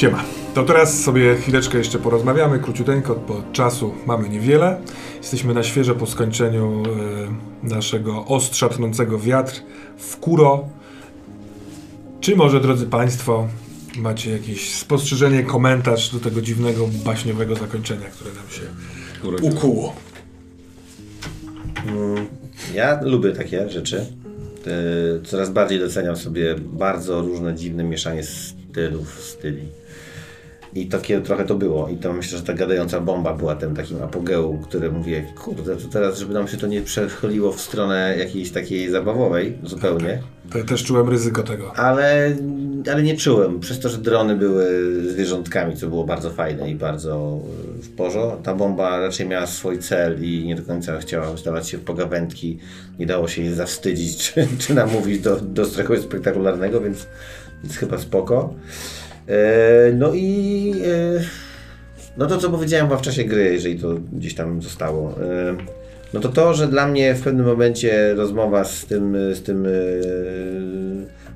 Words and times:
Siema. 0.00 0.24
To 0.54 0.62
teraz 0.62 1.02
sobie 1.02 1.36
chwileczkę 1.36 1.78
jeszcze 1.78 1.98
porozmawiamy, 1.98 2.58
króciuteńko, 2.58 3.14
bo 3.28 3.42
czasu 3.52 3.94
mamy 4.06 4.28
niewiele. 4.28 4.80
Jesteśmy 5.16 5.54
na 5.54 5.62
świeżo 5.62 5.94
po 5.94 6.06
skończeniu 6.06 6.82
e, 7.62 7.68
naszego 7.68 8.24
ostrza 8.24 8.68
tnącego 8.68 9.18
wiatr 9.18 9.62
w 9.98 10.16
Kuro. 10.16 10.68
Czy 12.20 12.36
może, 12.36 12.60
drodzy 12.60 12.86
Państwo, 12.86 13.48
macie 13.96 14.30
jakieś 14.30 14.74
spostrzeżenie, 14.74 15.42
komentarz 15.42 16.12
do 16.12 16.20
tego 16.20 16.42
dziwnego, 16.42 16.88
baśniowego 17.04 17.56
zakończenia, 17.56 18.06
które 18.06 18.30
nam 18.34 18.50
się 18.50 18.62
ukuło? 19.48 19.94
Ja 22.74 23.00
lubię 23.02 23.32
takie 23.32 23.70
rzeczy. 23.70 24.19
E, 24.66 25.20
Coraz 25.24 25.50
bardziej 25.50 25.78
doceniam 25.78 26.16
sobie 26.16 26.54
bardzo 26.58 27.20
różne 27.20 27.54
dziwne 27.54 27.84
mieszanie 27.84 28.22
stylów, 28.22 29.20
styli. 29.20 29.62
I 30.74 30.86
takie 30.86 31.20
trochę 31.20 31.44
to 31.44 31.54
było. 31.54 31.88
I 31.88 31.96
to 31.96 32.12
myślę, 32.12 32.38
że 32.38 32.44
ta 32.44 32.52
gadająca 32.52 33.00
bomba 33.00 33.34
była 33.34 33.54
tym 33.54 33.76
takim 33.76 34.02
apogeum, 34.02 34.62
które 34.62 34.90
mówię, 34.90 35.24
kurde, 35.44 35.76
to 35.76 35.88
teraz, 35.88 36.18
żeby 36.18 36.34
nam 36.34 36.48
się 36.48 36.56
to 36.56 36.66
nie 36.66 36.82
przechyliło 36.82 37.52
w 37.52 37.60
stronę 37.60 38.14
jakiejś 38.18 38.50
takiej 38.50 38.90
zabawowej 38.90 39.58
zupełnie. 39.62 40.22
To 40.52 40.58
ja 40.58 40.64
też 40.64 40.84
czułem 40.84 41.08
ryzyko 41.08 41.42
tego. 41.42 41.72
Ale, 41.76 42.36
ale 42.92 43.02
nie 43.02 43.16
czułem. 43.16 43.60
Przez 43.60 43.80
to, 43.80 43.88
że 43.88 43.98
drony 43.98 44.36
były 44.36 44.66
zwierzątkami, 45.10 45.76
co 45.76 45.88
było 45.88 46.04
bardzo 46.04 46.30
fajne 46.30 46.70
i 46.70 46.74
bardzo 46.74 47.40
e, 47.78 47.82
w 47.82 47.90
porządku. 47.90 48.42
Ta 48.42 48.54
bomba 48.54 49.00
raczej 49.00 49.28
miała 49.28 49.46
swój 49.46 49.78
cel 49.78 50.24
i 50.24 50.44
nie 50.46 50.54
do 50.54 50.62
końca 50.62 50.98
chciała 50.98 51.36
zdawać 51.36 51.68
się 51.68 51.78
w 51.78 51.84
pogawędki. 51.84 52.58
Nie 52.98 53.06
dało 53.06 53.28
się 53.28 53.42
jej 53.42 53.54
zawstydzić, 53.54 54.16
czy, 54.22 54.46
czy 54.58 54.74
namówić 54.74 55.20
do, 55.20 55.36
do 55.36 55.66
czegoś 55.66 56.00
spektakularnego, 56.00 56.80
więc, 56.80 57.06
więc 57.62 57.76
chyba 57.76 57.98
spoko. 57.98 58.54
E, 59.26 59.92
no 59.92 60.14
i 60.14 60.72
e, 60.86 61.20
no 62.16 62.26
to, 62.26 62.38
co 62.38 62.50
powiedziałem 62.50 62.86
chyba 62.86 62.98
w 62.98 63.02
czasie 63.02 63.24
gry, 63.24 63.52
jeżeli 63.52 63.78
to 63.78 63.94
gdzieś 64.12 64.34
tam 64.34 64.62
zostało. 64.62 65.10
E, 65.10 65.56
no 66.14 66.20
to 66.20 66.28
to, 66.28 66.54
że 66.54 66.68
dla 66.68 66.88
mnie 66.88 67.14
w 67.14 67.22
pewnym 67.22 67.46
momencie 67.46 68.14
rozmowa 68.14 68.64
z 68.64 68.86
tym, 68.86 69.16
z 69.34 69.42
tym 69.42 69.66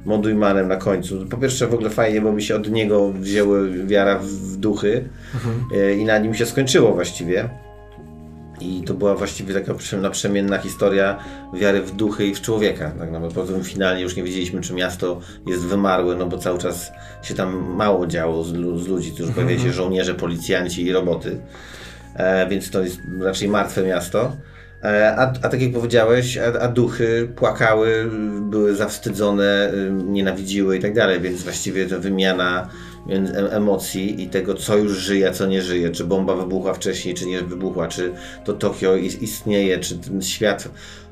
Mondujmanem 0.04 0.68
na 0.68 0.76
końcu. 0.76 1.26
Po 1.30 1.36
pierwsze 1.36 1.66
w 1.66 1.74
ogóle 1.74 1.90
fajnie, 1.90 2.20
bo 2.20 2.32
mi 2.32 2.42
się 2.42 2.56
od 2.56 2.70
niego 2.70 3.12
wzięły 3.12 3.86
wiara 3.86 4.18
w, 4.18 4.56
duchy 4.56 5.08
e, 5.76 5.94
i 5.94 6.04
na 6.04 6.18
nim 6.18 6.34
się 6.34 6.46
skończyło 6.46 6.92
właściwie. 6.94 7.48
I 8.60 8.82
to 8.86 8.94
była 8.94 9.14
właściwie 9.14 9.54
taka 9.54 9.74
prze- 9.74 10.00
naprzemienna 10.00 10.58
historia 10.58 11.18
wiary 11.54 11.80
w 11.82 11.90
duchy 11.90 12.26
i 12.26 12.34
w 12.34 12.40
człowieka. 12.40 12.90
Tak 12.98 13.10
naprawdę 13.10 13.34
potem 13.34 13.64
finalnie 13.64 14.02
już 14.02 14.16
nie 14.16 14.22
wiedzieliśmy, 14.22 14.60
czy 14.60 14.74
miasto 14.74 15.20
jest 15.46 15.62
wymarłe, 15.62 16.16
no 16.16 16.26
bo 16.26 16.38
cały 16.38 16.58
czas 16.58 16.92
się 17.22 17.34
tam 17.34 17.74
mało 17.76 18.06
działo 18.06 18.44
z, 18.44 18.48
z 18.82 18.88
ludzi, 18.88 19.12
którzy 19.12 19.32
pojawiali 19.32 19.60
się 19.60 19.72
żołnierze, 19.72 20.14
policjanci 20.14 20.86
i 20.86 20.92
roboty. 20.92 21.38
E, 22.16 22.48
więc 22.48 22.70
to 22.70 22.82
jest 22.82 22.98
raczej 23.20 23.48
martwe 23.48 23.82
miasto. 23.82 24.36
E, 24.84 25.16
a, 25.16 25.32
a 25.42 25.48
tak 25.48 25.62
jak 25.62 25.72
powiedziałeś, 25.72 26.38
a, 26.38 26.60
a 26.60 26.68
duchy 26.68 27.28
płakały, 27.36 28.10
były 28.40 28.74
zawstydzone, 28.74 29.72
y, 29.74 29.90
nienawidziły 30.04 30.76
i 30.76 30.80
tak 30.80 30.94
dalej, 30.94 31.20
więc 31.20 31.42
właściwie 31.42 31.86
ta 31.86 31.98
wymiana 31.98 32.68
emocji 33.50 34.22
i 34.22 34.28
tego, 34.28 34.54
co 34.54 34.76
już 34.76 34.92
żyje, 34.96 35.32
co 35.32 35.46
nie 35.46 35.62
żyje, 35.62 35.90
czy 35.90 36.04
bomba 36.04 36.36
wybuchła 36.36 36.74
wcześniej, 36.74 37.14
czy 37.14 37.26
nie 37.26 37.42
wybuchła, 37.42 37.88
czy 37.88 38.12
to 38.44 38.52
Tokio 38.52 38.96
is- 38.96 39.22
istnieje, 39.22 39.78
czy 39.78 39.98
ten 39.98 40.22
świat, 40.22 40.68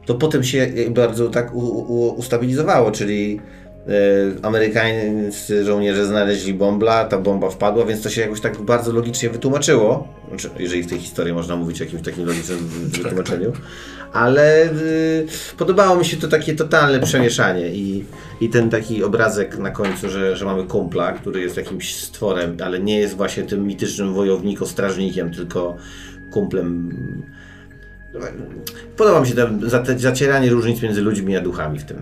to 0.06 0.15
potem 0.15 0.44
się 0.44 0.69
bardzo 0.91 1.28
tak 1.28 1.54
u, 1.54 1.59
u, 1.59 2.09
ustabilizowało, 2.09 2.91
czyli 2.91 3.41
amerykańscy 4.43 5.65
żołnierze 5.65 6.06
znaleźli 6.06 6.54
bombla, 6.54 7.04
ta 7.04 7.19
bomba 7.19 7.50
wpadła, 7.50 7.84
więc 7.84 8.03
to 8.03 8.10
się 8.10 8.20
jakoś 8.20 8.41
tak 8.41 8.60
bardzo 8.60 8.93
logicznie 8.93 9.31
wytłumaczyło. 9.31 10.09
Znaczy, 10.28 10.50
jeżeli 10.59 10.82
w 10.82 10.87
tej 10.87 10.98
historii 10.98 11.32
można 11.32 11.56
mówić 11.56 11.81
o 11.81 11.84
jakimś 11.84 12.03
takim 12.03 12.26
logicznym 12.26 12.59
wy- 12.59 12.88
wytłumaczeniu. 13.03 13.53
Ale 14.12 14.65
y, 14.72 15.26
podobało 15.59 15.97
mi 15.97 16.04
się 16.04 16.16
to 16.16 16.28
takie 16.28 16.54
totalne 16.54 17.00
przemieszanie 17.00 17.69
i, 17.69 18.04
i 18.41 18.48
ten 18.48 18.71
taki 18.71 19.04
obrazek 19.04 19.59
na 19.59 19.71
końcu, 19.71 20.09
że, 20.10 20.37
że 20.37 20.44
mamy 20.44 20.65
kumpla, 20.65 21.12
który 21.12 21.41
jest 21.41 21.56
jakimś 21.56 21.97
stworem, 21.97 22.56
ale 22.65 22.81
nie 22.81 22.98
jest 22.98 23.16
właśnie 23.16 23.42
tym 23.42 23.66
mitycznym 23.66 24.15
wojownikiem, 24.15 25.31
tylko 25.31 25.76
kumplem. 26.31 26.92
Podoba 28.96 29.20
mi 29.20 29.26
się 29.26 29.34
to 29.34 29.48
zacieranie 29.96 30.50
różnic 30.50 30.82
między 30.82 31.02
ludźmi 31.02 31.36
a 31.36 31.40
duchami 31.40 31.78
w 31.78 31.84
tym. 31.84 31.96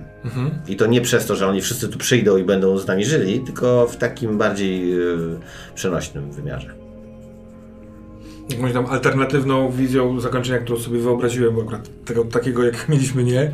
I 0.69 0.77
to 0.77 0.87
nie 0.87 1.01
przez 1.01 1.27
to, 1.27 1.37
że 1.37 1.47
oni 1.47 1.61
wszyscy 1.61 1.89
tu 1.89 1.99
przyjdą 1.99 2.37
i 2.37 2.45
będą 2.45 2.79
z 2.79 2.87
nami 2.87 3.05
żyli, 3.05 3.41
tylko 3.41 3.87
w 3.87 3.97
takim 3.97 4.39
bardziej 4.39 5.01
y, 5.01 5.39
przenośnym 5.75 6.33
wymiarze. 6.33 6.75
jakąś 8.51 8.73
tam 8.73 8.87
alternatywną 8.87 9.71
wizją 9.71 10.21
zakończenia, 10.21 10.59
którą 10.59 10.79
sobie 10.79 11.01
wyobraziłem, 11.01 11.55
bo 11.55 11.63
akurat 11.63 11.89
tego, 12.05 12.25
takiego 12.25 12.65
jak 12.65 12.87
mieliśmy 12.89 13.25
nie, 13.25 13.53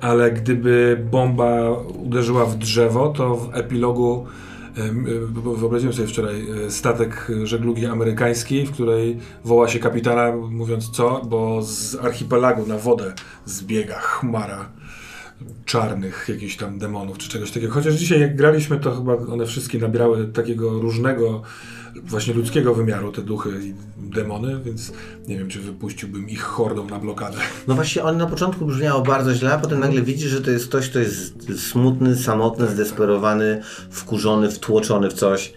ale 0.00 0.32
gdyby 0.32 1.04
bomba 1.10 1.70
uderzyła 2.04 2.46
w 2.46 2.58
drzewo, 2.58 3.08
to 3.08 3.36
w 3.36 3.56
epilogu 3.56 4.26
wyobraziłem 5.56 5.94
sobie 5.94 6.08
wczoraj 6.08 6.46
y, 6.66 6.70
statek 6.70 7.28
żeglugi 7.44 7.86
amerykańskiej, 7.86 8.66
w 8.66 8.72
której 8.72 9.18
woła 9.44 9.68
się 9.68 9.78
kapitana 9.78 10.36
mówiąc 10.36 10.90
co, 10.90 11.22
bo 11.24 11.62
z 11.62 11.94
archipelagu 11.94 12.66
na 12.66 12.78
wodę 12.78 13.14
zbiega 13.44 13.98
chmara 13.98 14.68
czarnych 15.64 16.26
jakichś 16.28 16.56
tam 16.56 16.78
demonów 16.78 17.18
czy 17.18 17.28
czegoś 17.28 17.50
takiego. 17.50 17.72
Chociaż 17.72 17.94
dzisiaj 17.94 18.20
jak 18.20 18.36
graliśmy, 18.36 18.80
to 18.80 18.94
chyba 18.96 19.16
one 19.16 19.46
wszystkie 19.46 19.78
nabrały 19.78 20.28
takiego 20.28 20.70
różnego, 20.70 21.42
właśnie 22.02 22.34
ludzkiego 22.34 22.74
wymiaru, 22.74 23.12
te 23.12 23.22
duchy 23.22 23.50
i 23.62 23.74
demony, 24.10 24.60
więc 24.64 24.92
nie 25.28 25.38
wiem, 25.38 25.48
czy 25.48 25.60
wypuściłbym 25.60 26.28
ich 26.28 26.42
hordą 26.42 26.86
na 26.86 26.98
blokadę. 26.98 27.38
No 27.68 27.74
właśnie, 27.74 28.02
on 28.02 28.16
na 28.16 28.26
początku 28.26 28.66
brzmiało 28.66 29.02
bardzo 29.02 29.34
źle, 29.34 29.52
a 29.52 29.58
potem 29.58 29.80
nagle 29.80 30.02
widzisz, 30.02 30.30
że 30.30 30.40
to 30.40 30.50
jest 30.50 30.68
ktoś, 30.68 30.90
kto 30.90 30.98
jest 30.98 31.34
smutny, 31.56 32.16
samotny, 32.16 32.66
zdesperowany, 32.66 33.62
wkurzony, 33.90 34.50
wtłoczony 34.50 35.10
w 35.10 35.12
coś. 35.12 35.52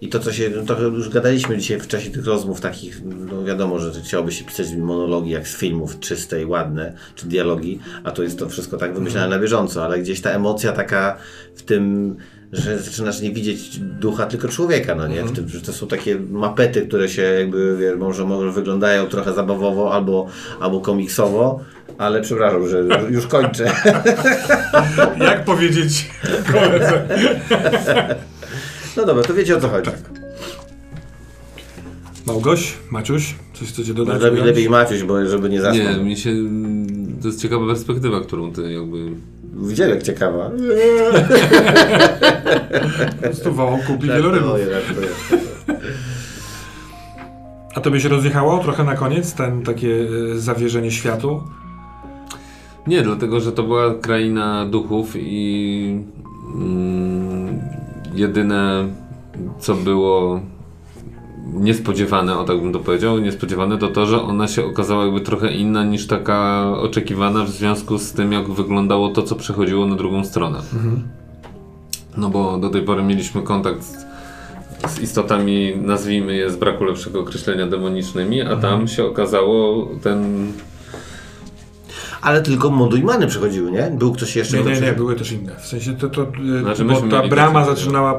I 0.00 0.08
to, 0.08 0.18
co 0.18 0.32
się, 0.32 0.50
no 0.56 0.62
to 0.62 0.80
już 0.82 1.08
gadaliśmy 1.08 1.58
dzisiaj 1.58 1.80
w 1.80 1.86
czasie 1.86 2.10
tych 2.10 2.26
rozmów 2.26 2.60
takich, 2.60 3.00
no 3.04 3.44
wiadomo, 3.44 3.78
że 3.78 4.00
chciałoby 4.00 4.32
się 4.32 4.44
pisać 4.44 4.74
monologi 4.74 5.30
jak 5.30 5.48
z 5.48 5.56
filmów, 5.56 6.00
czyste 6.00 6.42
i 6.42 6.44
ładne, 6.44 6.92
czy 7.14 7.26
dialogi, 7.26 7.80
a 8.04 8.10
to 8.10 8.22
jest 8.22 8.38
to 8.38 8.48
wszystko 8.48 8.76
tak 8.76 8.94
wymyślane 8.94 9.28
na 9.28 9.42
bieżąco, 9.42 9.84
ale 9.84 9.98
gdzieś 9.98 10.20
ta 10.20 10.30
emocja 10.30 10.72
taka 10.72 11.16
w 11.54 11.62
tym, 11.62 12.16
że 12.52 12.78
zaczynasz 12.78 13.20
nie 13.20 13.30
widzieć 13.30 13.78
ducha, 13.78 14.26
tylko 14.26 14.48
człowieka, 14.48 14.94
no 14.94 15.06
nie? 15.06 15.24
W 15.24 15.32
tym, 15.32 15.48
że 15.48 15.60
to 15.60 15.72
są 15.72 15.86
takie 15.86 16.18
mapety, 16.30 16.86
które 16.86 17.08
się 17.08 17.22
jakby, 17.22 17.76
wie, 17.76 17.96
może, 17.96 18.24
może 18.24 18.50
wyglądają 18.50 19.06
trochę 19.06 19.32
zabawowo 19.32 19.94
albo, 19.94 20.26
albo 20.60 20.80
komiksowo, 20.80 21.60
ale 21.98 22.20
przepraszam, 22.20 22.68
że 22.68 22.84
już 23.10 23.26
kończę. 23.26 23.72
Jak 25.20 25.44
powiedzieć 25.44 26.10
koledze? 26.52 27.08
No 28.96 29.06
dobra, 29.06 29.24
to 29.24 29.34
wiecie 29.34 29.56
o 29.56 29.60
co 29.60 29.68
chodzi. 29.68 29.90
Małgoś, 32.26 32.74
Maciuś, 32.90 33.34
coś 33.54 33.68
chcecie 33.68 33.94
dodać? 33.94 34.22
Ująć? 34.22 34.40
lepiej 34.40 34.70
Maciuś, 34.70 35.02
bo 35.02 35.26
żeby 35.26 35.50
nie 35.50 35.60
zasnął. 35.60 35.86
Nie, 35.86 36.04
mi 36.04 36.16
się... 36.16 36.30
To 37.22 37.28
jest 37.28 37.42
ciekawa 37.42 37.66
perspektywa, 37.66 38.20
którą 38.20 38.52
ty 38.52 38.72
jakby... 38.72 39.10
Widzielek 39.68 40.02
ciekawa. 40.02 40.50
Po 43.16 43.22
prostu 43.22 43.52
wołał 43.52 43.78
kupi 43.86 44.06
wielorybów. 44.06 44.58
Żartuję, 44.58 44.80
żartuję. 44.80 45.08
A 47.74 47.80
to 47.80 47.90
by 47.90 48.00
się 48.00 48.08
rozjechało 48.08 48.58
trochę 48.58 48.84
na 48.84 48.96
koniec, 48.96 49.34
ten 49.34 49.62
takie 49.62 50.06
e, 50.34 50.38
zawierzenie 50.38 50.90
światu? 50.90 51.42
Nie, 52.86 53.02
dlatego, 53.02 53.40
że 53.40 53.52
to 53.52 53.62
była 53.62 53.94
kraina 53.94 54.66
duchów 54.66 55.12
i 55.16 56.00
mm, 56.54 57.60
jedyne, 58.14 58.88
co 59.58 59.74
było 59.74 60.40
niespodziewane, 61.60 62.38
o 62.38 62.44
tak 62.44 62.60
bym 62.60 62.72
to 62.72 62.78
powiedział, 62.78 63.18
niespodziewane 63.18 63.78
to 63.78 63.88
to, 63.88 64.06
że 64.06 64.22
ona 64.22 64.48
się 64.48 64.64
okazała 64.64 65.04
jakby 65.04 65.20
trochę 65.20 65.52
inna 65.52 65.84
niż 65.84 66.06
taka 66.06 66.70
oczekiwana 66.78 67.44
w 67.44 67.50
związku 67.50 67.98
z 67.98 68.12
tym, 68.12 68.32
jak 68.32 68.48
wyglądało 68.48 69.08
to, 69.08 69.22
co 69.22 69.36
przechodziło 69.36 69.86
na 69.86 69.96
drugą 69.96 70.24
stronę. 70.24 70.58
No 72.16 72.30
bo 72.30 72.58
do 72.58 72.70
tej 72.70 72.82
pory 72.82 73.02
mieliśmy 73.02 73.42
kontakt 73.42 73.82
z, 73.82 74.06
z 74.88 75.00
istotami, 75.00 75.72
nazwijmy 75.76 76.36
je 76.36 76.50
z 76.50 76.56
braku 76.56 76.84
lepszego 76.84 77.20
określenia 77.20 77.66
demonicznymi, 77.66 78.42
a 78.42 78.56
tam 78.56 78.88
się 78.88 79.04
okazało 79.04 79.88
ten 80.02 80.46
Ale 82.22 82.42
tylko 82.42 82.70
modujmany 82.70 83.26
przechodziły, 83.26 83.70
nie? 83.70 83.90
Był 83.98 84.12
ktoś 84.12 84.36
jeszcze? 84.36 84.56
Nie, 84.64 84.64
nie, 84.74 84.80
nie, 84.80 84.92
były 84.92 85.16
też 85.16 85.32
inne. 85.32 85.56
W 85.60 85.66
sensie 85.66 85.96
to, 85.96 86.08
to 86.08 86.22
e, 86.22 86.60
Znaczy, 86.60 86.84
bo 86.84 87.00
ta 87.02 87.28
brama 87.28 87.64
zaczynała 87.64 88.18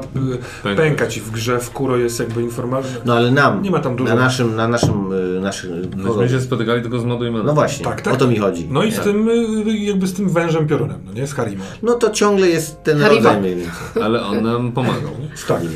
Pękać. 0.62 0.76
pękać 0.86 1.16
i 1.16 1.20
w 1.20 1.30
grze 1.30 1.58
w 1.60 1.70
kuro 1.70 1.96
jest 1.96 2.20
jakby 2.20 2.42
informacja. 2.42 2.96
No 3.04 3.14
ale 3.14 3.30
nam, 3.30 3.62
Nie 3.62 3.70
ma 3.70 3.78
tam 3.78 3.96
dużo. 3.96 4.14
na 4.14 4.20
naszym, 4.20 4.56
na 4.56 4.68
naszym, 4.68 5.12
y, 5.12 5.40
naszym 5.40 5.70
Myśmy 5.96 6.28
się 6.28 6.40
spotykali 6.40 6.82
tylko 6.82 6.98
z 6.98 7.04
Modujmanem. 7.04 7.46
No 7.46 7.54
właśnie, 7.54 7.84
Tak, 7.84 8.00
tak. 8.00 8.14
o 8.14 8.16
to 8.16 8.26
mi 8.28 8.36
chodzi. 8.36 8.68
No 8.70 8.84
i 8.84 8.92
z 8.92 8.94
Tak. 8.94 9.04
tym 9.04 9.28
jakby 9.66 10.06
z 10.06 10.14
tym 10.14 10.28
wężem 10.28 10.66
piorunem, 10.66 11.00
no 11.06 11.12
nie? 11.12 11.26
Z 11.26 11.32
Harimą. 11.34 11.64
No 11.82 11.94
to 11.94 12.10
ciągle 12.10 12.48
jest 12.48 12.82
ten 12.82 13.02
rodzaj 13.02 13.40
mniej 13.40 13.56
więcej. 13.56 14.02
Ale 14.02 14.22
on 14.26 14.42
nam 14.42 14.72
pomagał. 14.72 15.10
Z 15.34 15.42
Harim. 15.44 15.70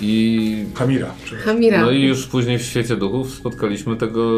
I 0.00 0.64
Hamira. 0.74 1.06
Hamira. 1.44 1.80
No 1.80 1.90
i 1.90 2.02
już 2.02 2.26
później 2.26 2.58
w 2.58 2.62
świecie 2.62 2.96
duchów 2.96 3.30
spotkaliśmy 3.34 3.96
tego 3.96 4.30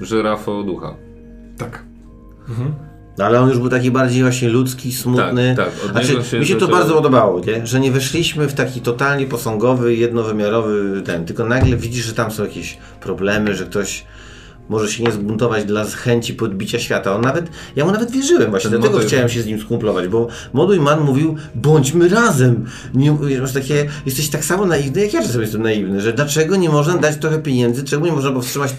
żyrafo 0.00 0.62
ducha. 0.62 0.94
Tak. 1.58 1.82
No 3.18 3.24
ale 3.24 3.40
on 3.40 3.48
już 3.48 3.58
był 3.58 3.68
taki 3.68 3.90
bardziej 3.90 4.22
właśnie 4.22 4.48
ludzki, 4.48 4.92
smutny. 4.92 5.54
Tak, 5.56 5.70
tak, 5.80 5.90
Znaczy, 5.90 6.30
się 6.30 6.38
mi 6.38 6.46
się 6.46 6.56
to 6.56 6.68
bardzo 6.68 6.94
podobało, 6.94 7.40
nie? 7.40 7.66
że 7.66 7.80
nie 7.80 7.92
weszliśmy 7.92 8.48
w 8.48 8.54
taki 8.54 8.80
totalnie 8.80 9.26
posągowy, 9.26 9.94
jednowymiarowy 9.94 11.02
ten, 11.02 11.24
tylko 11.24 11.44
nagle 11.44 11.76
widzisz, 11.76 12.04
że 12.04 12.12
tam 12.12 12.30
są 12.30 12.42
jakieś 12.42 12.78
problemy, 13.00 13.54
że 13.54 13.64
ktoś 13.64 14.04
może 14.68 14.88
się 14.88 15.04
nie 15.04 15.12
zbuntować 15.12 15.64
dla 15.64 15.84
chęci 15.84 16.34
podbicia 16.34 16.78
świata. 16.78 17.16
On 17.16 17.20
nawet, 17.20 17.46
ja 17.76 17.84
mu 17.84 17.92
nawet 17.92 18.10
wierzyłem 18.10 18.50
właśnie, 18.50 18.70
Ten 18.70 18.80
dlatego 18.80 18.98
motyw. 18.98 19.08
chciałem 19.12 19.28
się 19.28 19.42
z 19.42 19.46
nim 19.46 19.60
skumplować, 19.60 20.08
bo 20.08 20.28
Moduj 20.52 20.80
Man 20.80 21.00
mówił, 21.00 21.36
bądźmy 21.54 22.08
razem. 22.08 22.64
Nie, 22.94 23.18
wiesz, 23.22 23.52
takie, 23.52 23.86
jesteś 24.06 24.28
tak 24.28 24.44
samo 24.44 24.66
naiwny, 24.66 25.02
jak 25.02 25.14
ja 25.14 25.22
czasem 25.22 25.40
jestem 25.40 25.62
naiwny, 25.62 26.00
że 26.00 26.12
dlaczego 26.12 26.56
nie 26.56 26.68
można 26.70 26.98
dać 26.98 27.16
trochę 27.16 27.38
pieniędzy, 27.38 27.84
czemu 27.84 28.06
nie 28.06 28.12
można 28.12 28.32
powstrzymać, 28.32 28.74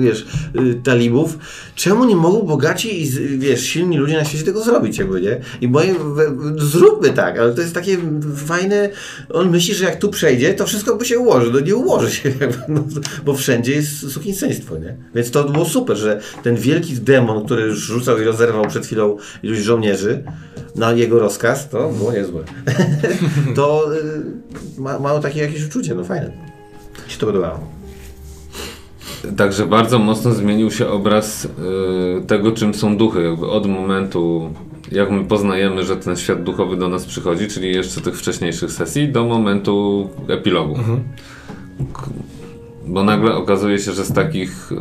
wiesz, 0.00 0.26
y, 0.56 0.80
talibów, 0.84 1.38
czemu 1.74 2.04
nie 2.04 2.16
mogą 2.16 2.42
bogaci 2.42 3.02
i, 3.02 3.10
wiesz, 3.38 3.62
silni 3.62 3.98
ludzie 3.98 4.18
na 4.18 4.24
świecie 4.24 4.44
tego 4.44 4.62
zrobić, 4.62 4.98
jakby, 4.98 5.20
nie? 5.20 5.40
I 5.60 5.68
moje, 5.68 5.94
zróbmy 6.56 7.10
tak, 7.10 7.38
ale 7.38 7.54
to 7.54 7.60
jest 7.60 7.74
takie 7.74 7.98
fajne, 8.46 8.90
on 9.32 9.50
myśli, 9.50 9.74
że 9.74 9.84
jak 9.84 9.96
tu 9.98 10.08
przejdzie, 10.08 10.54
to 10.54 10.66
wszystko 10.66 10.96
by 10.96 11.04
się 11.04 11.18
ułoży, 11.18 11.50
no 11.52 11.60
nie 11.60 11.76
ułoży 11.76 12.10
się, 12.10 12.28
jakby, 12.40 12.58
no, 12.74 12.84
bo 13.24 13.34
wszędzie 13.34 13.72
jest 13.72 14.12
sukienstwo, 14.12 14.78
nie? 14.78 14.96
Więc 15.16 15.30
to 15.30 15.44
było 15.44 15.64
super, 15.64 15.96
że 15.96 16.20
ten 16.42 16.56
wielki 16.56 16.94
demon, 16.94 17.44
który 17.44 17.62
już 17.62 17.78
rzucał 17.78 18.20
i 18.20 18.24
rozerwał 18.24 18.66
przed 18.66 18.86
chwilą 18.86 19.16
iluś 19.42 19.58
żołnierzy 19.58 20.24
na 20.74 20.92
jego 20.92 21.18
rozkaz, 21.18 21.68
to 21.68 21.88
było 21.88 22.12
niezłe. 22.12 22.44
to 23.56 23.94
y, 23.94 24.80
ma, 24.80 24.98
mało 24.98 25.18
takie 25.18 25.40
jakieś 25.40 25.66
uczucie, 25.66 25.94
no 25.94 26.04
fajne. 26.04 26.32
Mi 27.06 27.12
się 27.12 27.18
to 27.18 27.26
podobało. 27.26 27.60
Także 29.36 29.66
bardzo 29.66 29.98
mocno 29.98 30.34
zmienił 30.34 30.70
się 30.70 30.88
obraz 30.88 31.44
y, 31.44 31.48
tego, 32.26 32.52
czym 32.52 32.74
są 32.74 32.96
duchy. 32.96 33.22
Jakby 33.22 33.46
od 33.46 33.66
momentu, 33.66 34.50
jak 34.92 35.10
my 35.10 35.24
poznajemy, 35.24 35.84
że 35.84 35.96
ten 35.96 36.16
świat 36.16 36.42
duchowy 36.42 36.76
do 36.76 36.88
nas 36.88 37.04
przychodzi, 37.04 37.48
czyli 37.48 37.74
jeszcze 37.74 38.00
tych 38.00 38.18
wcześniejszych 38.18 38.72
sesji, 38.72 39.08
do 39.12 39.24
momentu 39.24 40.08
epilogu. 40.28 40.74
K- 41.94 42.08
Bo 42.86 43.04
nagle 43.04 43.34
okazuje 43.34 43.78
się, 43.78 43.92
że 43.92 44.04
z 44.04 44.12
takich, 44.12 44.72
y, 44.72 44.76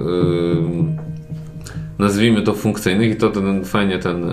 nazwijmy 1.99 2.41
to 2.41 2.53
funkcyjnych, 2.53 3.11
i 3.11 3.15
to 3.15 3.29
ten, 3.29 3.65
fajnie 3.65 3.99
ten 3.99 4.31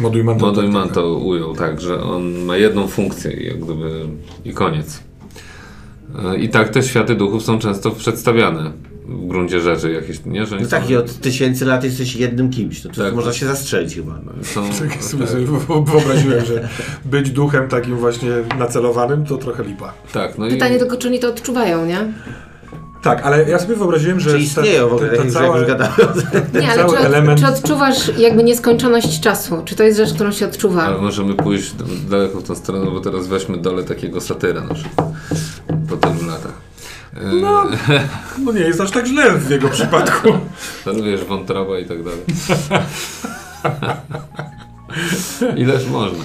Moduj 0.00 0.24
man 0.24 0.38
to. 0.38 0.46
Moduj 0.46 0.72
tak, 0.72 0.82
tak, 0.84 0.94
to 0.94 1.14
ujął, 1.14 1.54
tak, 1.54 1.80
że 1.80 2.02
on 2.02 2.32
ma 2.32 2.56
jedną 2.56 2.88
funkcję 2.88 3.32
i 3.32 3.46
jak 3.46 3.60
gdyby 3.60 4.06
i 4.44 4.52
koniec. 4.52 5.02
E, 6.24 6.38
I 6.38 6.48
tak 6.48 6.68
te 6.68 6.82
światy 6.82 7.14
duchów 7.14 7.42
są 7.42 7.58
często 7.58 7.90
przedstawiane 7.90 8.72
w 9.08 9.26
gruncie 9.28 9.60
rzeczy 9.60 9.92
jakieś, 9.92 10.24
nie? 10.24 10.46
Że 10.46 10.54
oni 10.54 10.64
No 10.64 10.70
tak, 10.70 10.90
i 10.90 10.96
od 10.96 11.14
tysięcy 11.20 11.64
lat 11.64 11.84
jesteś 11.84 12.16
jednym 12.16 12.50
kimś, 12.50 12.84
no 12.84 12.90
to 12.90 13.04
Tak. 13.04 13.14
można 13.14 13.32
się 13.32 13.46
zastrzelić 13.46 13.94
chyba. 13.94 14.20
są, 14.42 14.68
Tak 14.88 15.04
sobie, 15.04 15.26
sobie 15.26 15.46
wyobraziłem, 15.86 16.44
że 16.46 16.68
być 17.04 17.30
duchem 17.30 17.68
takim 17.68 17.96
właśnie 17.96 18.30
nacelowanym 18.58 19.24
to 19.26 19.36
trochę 19.38 19.64
lipa. 19.64 19.92
tak, 20.12 20.38
no 20.38 20.48
Pytanie 20.48 20.76
i 20.76 20.78
tylko, 20.78 20.96
czy 20.96 21.08
oni 21.08 21.18
to 21.18 21.28
odczuwają, 21.28 21.86
nie? 21.86 22.12
Tak, 23.02 23.22
ale 23.26 23.50
ja 23.50 23.58
sobie 23.58 23.76
wyobraziłem, 23.76 24.20
że 24.20 24.30
Czy 24.30 24.36
ta- 24.36 24.42
istnieją 24.42 24.88
w 24.88 24.92
ogóle, 24.92 25.10
ta, 25.10 25.16
ta 25.16 25.22
jak 25.24 25.32
cała, 25.32 25.58
już 25.58 25.66
gadałem. 25.68 25.92
Nie, 26.54 26.66
ale 26.72 26.76
cały 26.84 26.96
czy, 26.96 26.98
od, 26.98 27.06
element- 27.06 27.38
czy 27.40 27.46
odczuwasz 27.46 28.18
jakby 28.18 28.42
nieskończoność 28.44 29.20
czasu? 29.20 29.62
Czy 29.64 29.76
to 29.76 29.82
jest 29.82 29.98
rzecz, 29.98 30.12
którą 30.14 30.32
się 30.32 30.46
odczuwa? 30.46 30.82
ale 30.82 30.98
możemy 30.98 31.34
pójść 31.34 31.74
daleko 32.10 32.40
w 32.40 32.42
tą 32.42 32.54
stronę, 32.54 32.90
bo 32.90 33.00
teraz 33.00 33.26
weźmy 33.26 33.58
dole 33.58 33.82
takiego 33.84 34.20
satyra 34.20 34.60
na 34.64 34.74
przykład 34.74 35.08
po 35.88 35.96
tylu 35.96 36.26
latach. 36.26 36.31
E, 36.31 36.31
No, 37.40 37.64
no 38.44 38.52
nie 38.52 38.60
jest 38.60 38.80
aż 38.80 38.90
tak 38.90 39.06
źle 39.06 39.38
w 39.38 39.50
jego 39.50 39.68
przypadku. 39.68 40.28
to 40.84 40.94
wiesz, 40.94 41.24
wątroba 41.24 41.78
i 41.78 41.84
tak 41.86 41.98
dalej. 42.02 42.20
Ileż 45.62 45.86
można. 45.86 46.24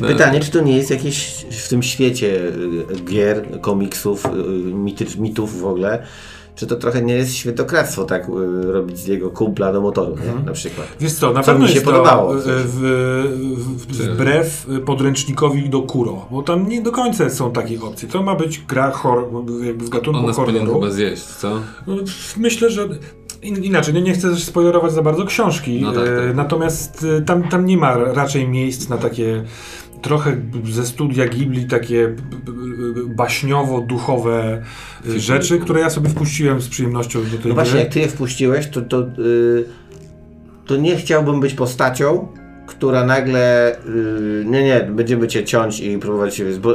No, 0.00 0.06
Pytanie, 0.08 0.40
czy 0.40 0.50
to 0.50 0.60
nie 0.60 0.76
jest 0.76 0.90
jakieś 0.90 1.46
w 1.50 1.68
tym 1.68 1.82
świecie 1.82 2.26
y, 2.26 2.84
gier, 3.04 3.60
komiksów, 3.60 4.26
y, 4.26 5.18
mitów 5.18 5.60
w 5.60 5.66
ogóle, 5.66 6.02
czy 6.56 6.66
to 6.66 6.76
trochę 6.76 7.02
nie 7.02 7.14
jest 7.14 7.34
świętokradztwo 7.34 8.04
tak 8.04 8.28
y, 8.28 8.72
robić 8.72 8.98
z 8.98 9.06
jego 9.06 9.30
kumpla 9.30 9.72
do 9.72 9.80
motoru, 9.80 10.16
nie? 10.16 10.44
na 10.46 10.52
przykład. 10.52 10.86
Wiesz 11.00 11.12
co, 11.12 11.32
na 11.32 11.40
Co 11.42 11.46
pewno 11.46 11.62
mi 11.62 11.68
się 11.68 11.74
jest 11.74 11.86
podobało, 11.86 12.32
to 12.34 12.40
w 12.40 12.42
sensie. 12.42 12.60
e, 12.60 12.62
w, 12.66 13.86
w, 13.86 13.86
wbrew 14.14 14.66
podręcznikowi 14.86 15.68
do 15.70 15.82
Kuro, 15.82 16.26
bo 16.30 16.42
tam 16.42 16.68
nie 16.68 16.82
do 16.82 16.92
końca 16.92 17.30
są 17.30 17.52
takie 17.52 17.80
opcje. 17.82 18.08
To 18.08 18.22
ma 18.22 18.34
być 18.34 18.58
gra 18.68 18.90
horror, 18.90 19.28
jakby 19.64 19.84
w 19.84 19.88
gatunku 19.88 20.20
On 20.20 20.26
nas 20.26 20.36
powinien 20.36 20.60
horroru. 20.66 20.80
chyba 20.80 20.92
zjeść, 20.92 21.22
co? 21.22 21.60
No, 21.86 21.96
Myślę, 22.36 22.70
że 22.70 22.88
in, 23.42 23.64
inaczej, 23.64 23.94
no 23.94 24.00
nie 24.00 24.12
chcę 24.12 24.30
też 24.30 24.44
spoilerować 24.44 24.92
za 24.92 25.02
bardzo 25.02 25.24
książki, 25.24 25.80
No 25.82 25.92
tak, 25.92 26.02
e, 26.08 26.26
tak. 26.26 26.36
natomiast 26.36 27.06
e, 27.18 27.22
tam, 27.22 27.48
tam 27.48 27.66
nie 27.66 27.76
ma 27.76 27.94
raczej 27.96 28.48
miejsc 28.48 28.88
na 28.88 28.98
takie 28.98 29.44
trochę 30.02 30.36
ze 30.64 30.86
studia 30.86 31.28
Ghibli 31.28 31.66
takie 31.66 32.14
baśniowo-duchowe 33.16 34.62
e, 35.08 35.20
rzeczy, 35.20 35.58
które 35.58 35.80
ja 35.80 35.90
sobie 35.90 36.08
wpuściłem 36.08 36.60
z 36.60 36.68
przyjemnością 36.68 37.24
do 37.24 37.38
tej 37.38 37.48
No 37.48 37.54
właśnie, 37.54 37.72
gry. 37.72 37.80
jak 37.82 37.92
ty 37.92 38.00
je 38.00 38.08
wpuściłeś, 38.08 38.68
to, 38.68 38.82
to, 38.82 39.00
y, 39.02 39.64
to 40.66 40.76
nie 40.76 40.96
chciałbym 40.96 41.40
być 41.40 41.54
postacią, 41.54 42.28
która 42.66 43.06
nagle, 43.06 43.76
y, 43.86 44.44
nie, 44.46 44.64
nie, 44.64 44.80
będziemy 44.80 45.28
cię 45.28 45.44
ciąć 45.44 45.80
i 45.80 45.98
próbować 45.98 46.34
się, 46.34 46.44
bo, 46.60 46.74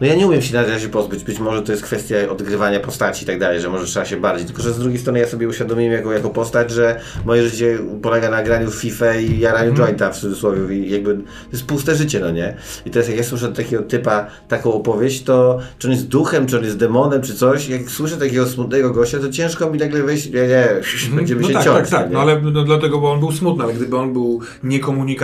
no 0.00 0.06
ja 0.06 0.14
nie 0.14 0.26
umiem 0.26 0.42
się 0.42 0.54
na 0.54 0.62
razie 0.66 0.88
pozbyć, 0.88 1.24
być 1.24 1.38
może 1.38 1.62
to 1.62 1.72
jest 1.72 1.84
kwestia 1.84 2.16
odgrywania 2.30 2.80
postaci 2.80 3.24
i 3.24 3.26
tak 3.26 3.38
dalej, 3.38 3.60
że 3.60 3.68
może 3.68 3.86
trzeba 3.86 4.06
się 4.06 4.16
bardziej, 4.16 4.46
tylko 4.46 4.62
że 4.62 4.72
z 4.72 4.78
drugiej 4.78 4.98
strony 4.98 5.18
ja 5.18 5.26
sobie 5.26 5.48
uświadomiłem 5.48 5.92
jako, 5.92 6.12
jako 6.12 6.30
postać, 6.30 6.70
że 6.70 7.00
moje 7.24 7.48
życie 7.48 7.78
polega 8.02 8.30
na 8.30 8.42
graniu 8.42 8.70
w 8.70 8.74
FIFA 8.74 9.14
i 9.14 9.38
jaraniu 9.38 9.74
jointa 9.74 10.10
w 10.10 10.18
cudzysłowie 10.18 10.76
i 10.78 10.90
jakby 10.90 11.14
to 11.14 11.22
jest 11.52 11.66
puste 11.66 11.94
życie, 11.94 12.20
no 12.20 12.30
nie? 12.30 12.56
I 12.86 12.90
teraz 12.90 13.08
jak 13.08 13.18
ja 13.18 13.24
słyszę 13.24 13.52
takiego 13.52 13.82
typa 13.82 14.26
taką 14.48 14.72
opowieść, 14.72 15.22
to 15.22 15.58
czy 15.78 15.88
on 15.88 15.92
jest 15.92 16.08
duchem, 16.08 16.46
czy 16.46 16.58
on 16.58 16.64
jest 16.64 16.76
demonem, 16.76 17.22
czy 17.22 17.34
coś, 17.34 17.68
jak 17.68 17.90
słyszę 17.90 18.16
takiego 18.16 18.46
smutnego 18.46 18.90
gościa, 18.90 19.18
to 19.18 19.28
ciężko 19.28 19.70
mi 19.70 19.78
nagle 19.78 20.02
wejść, 20.02 20.26
nie, 20.26 20.46
nie, 20.46 20.68
będziemy 21.16 21.42
no 21.42 21.48
się 21.48 21.54
tak, 21.54 21.64
ciąć. 21.64 21.90
tak, 21.90 22.00
tak, 22.00 22.08
nie? 22.08 22.14
no 22.14 22.20
ale 22.20 22.40
no, 22.40 22.64
dlatego, 22.64 22.98
bo 22.98 23.12
on 23.12 23.20
był 23.20 23.32
smutny, 23.32 23.64
ale 23.64 23.74
gdyby 23.74 23.96
on 23.96 24.12
był 24.12 24.40
niekomunikatywny, 24.62 25.23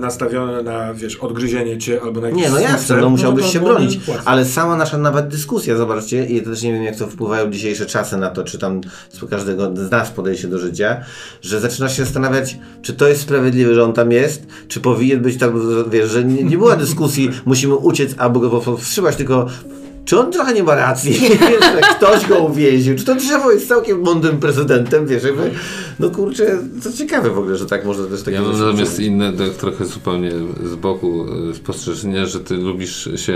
nastawiony 0.00 0.62
na, 0.62 0.94
wiesz, 0.94 1.16
odgryzienie 1.16 1.78
cię 1.78 2.00
albo 2.02 2.20
na 2.20 2.28
jakiś 2.28 2.42
Nie, 2.42 2.50
no 2.50 2.58
jasne, 2.58 2.96
no 2.96 3.10
musiałbyś 3.10 3.52
się 3.52 3.60
bronić, 3.60 4.00
ale 4.24 4.44
sama 4.44 4.76
nasza 4.76 4.98
nawet 4.98 5.28
dyskusja, 5.28 5.76
zobaczcie, 5.76 6.26
i 6.26 6.42
też 6.42 6.62
nie 6.62 6.72
wiem 6.72 6.82
jak 6.82 6.96
to 6.96 7.06
wpływają 7.06 7.50
dzisiejsze 7.50 7.86
czasy 7.86 8.16
na 8.16 8.30
to, 8.30 8.44
czy 8.44 8.58
tam 8.58 8.80
z 9.08 9.24
każdego 9.30 9.76
z 9.76 9.90
nas 9.90 10.10
podejście 10.10 10.48
do 10.48 10.58
życia, 10.58 11.00
że 11.42 11.60
zaczynasz 11.60 11.96
się 11.96 12.04
zastanawiać, 12.04 12.58
czy 12.82 12.92
to 12.92 13.08
jest 13.08 13.20
sprawiedliwe, 13.20 13.74
że 13.74 13.84
on 13.84 13.92
tam 13.92 14.12
jest, 14.12 14.46
czy 14.68 14.80
powinien 14.80 15.22
być 15.22 15.38
tam, 15.38 15.60
wiesz, 15.90 16.10
że 16.10 16.24
nie, 16.24 16.42
nie 16.42 16.58
była 16.58 16.76
dyskusji, 16.76 17.30
musimy 17.44 17.74
uciec 17.74 18.14
albo 18.18 18.40
go 18.40 18.50
powstrzymać, 18.60 19.16
tylko 19.16 19.46
czy 20.04 20.20
on 20.20 20.32
trochę 20.32 20.54
nie 20.54 20.62
ma 20.62 20.74
racji, 20.74 21.12
wiesz, 21.50 21.94
ktoś 21.96 22.26
go 22.26 22.38
uwięził, 22.38 22.96
czy 22.96 23.04
to 23.04 23.14
drzewo 23.14 23.52
jest 23.52 23.68
całkiem 23.68 24.00
mądrym 24.00 24.38
prezydentem, 24.38 25.06
wiesz, 25.06 25.24
jakby, 25.24 25.50
no 26.00 26.10
kurczę, 26.10 26.58
to 26.82 26.92
ciekawe 26.92 27.30
w 27.30 27.38
ogóle, 27.38 27.56
że 27.56 27.66
tak 27.66 27.84
można 27.84 28.06
też 28.06 28.22
takie 28.22 28.36
Ja 28.36 28.42
mam 28.42 28.52
natomiast 28.52 29.00
inne, 29.00 29.32
tak 29.32 29.50
trochę 29.50 29.84
zupełnie 29.84 30.30
z 30.64 30.74
boku 30.74 31.26
y, 31.50 31.54
spostrzeżenie, 31.54 32.26
że 32.26 32.40
ty 32.40 32.54
lubisz 32.56 33.08
się 33.16 33.32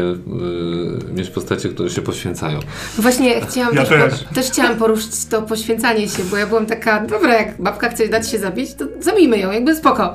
y, 1.11 1.15
mieć 1.15 1.31
postacie, 1.31 1.69
które 1.69 1.91
się 1.91 2.03
poświęcają. 2.03 2.61
Właśnie 2.99 3.41
chciałam 3.41 3.75
Ja 3.75 3.85
też, 3.85 4.11
też. 4.11 4.25
Po, 4.25 4.35
też 4.35 4.47
chciałam 4.47 4.77
poruszyć 4.77 5.25
to 5.31 5.43
poświęcanie 5.43 6.09
się, 6.09 6.23
bo 6.31 6.37
ja 6.37 6.47
byłam 6.47 6.67
taka, 6.67 7.07
dobra, 7.07 7.35
jak 7.35 7.63
babka 7.63 7.89
chce 7.91 8.09
dać 8.09 8.31
się 8.31 8.39
zabić, 8.39 8.75
to 8.75 8.85
zabijmy 9.01 9.39
ją, 9.39 9.51
jakby 9.53 9.77
spoko. 9.77 10.15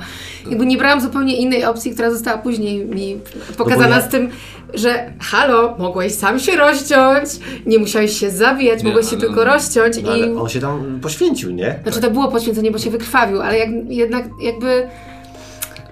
Jakby 0.50 0.66
nie 0.66 0.78
brałam 0.78 1.02
zupełnie 1.02 1.38
innej 1.38 1.66
opcji, 1.66 1.92
która 1.92 2.12
została 2.12 2.38
później 2.38 2.86
mi 2.86 3.20
pokazana 3.58 3.90
No 3.90 3.96
ja- 3.96 4.02
z 4.02 4.10
tym, 4.10 4.30
że 4.74 5.14
halo, 5.20 5.76
mogłeś 5.80 6.14
sam 6.14 6.40
się 6.40 6.56
rozciąć, 6.56 7.30
nie 7.66 7.80
musiałeś 7.80 8.20
się 8.20 8.32
zabijać, 8.32 8.84
Nie, 8.84 8.90
mogłeś 8.90 9.10
się 9.10 9.18
tylko 9.18 9.44
rozciąć 9.46 10.04
No, 10.04 10.12
ale 10.12 10.28
i... 10.28 10.36
on 10.36 10.50
się 10.50 10.60
tam 10.60 11.00
poświęcił, 11.02 11.52
nie? 11.52 11.80
Znaczy 11.84 12.02
to 12.02 12.12
było 12.12 12.28
poświęcenie, 12.28 12.72
bo 12.72 12.78
się 12.78 12.90
wykrwawił, 12.92 13.42
ale 13.42 13.58
jak, 13.58 13.70
jednak 13.88 14.26
jakby... 14.42 14.88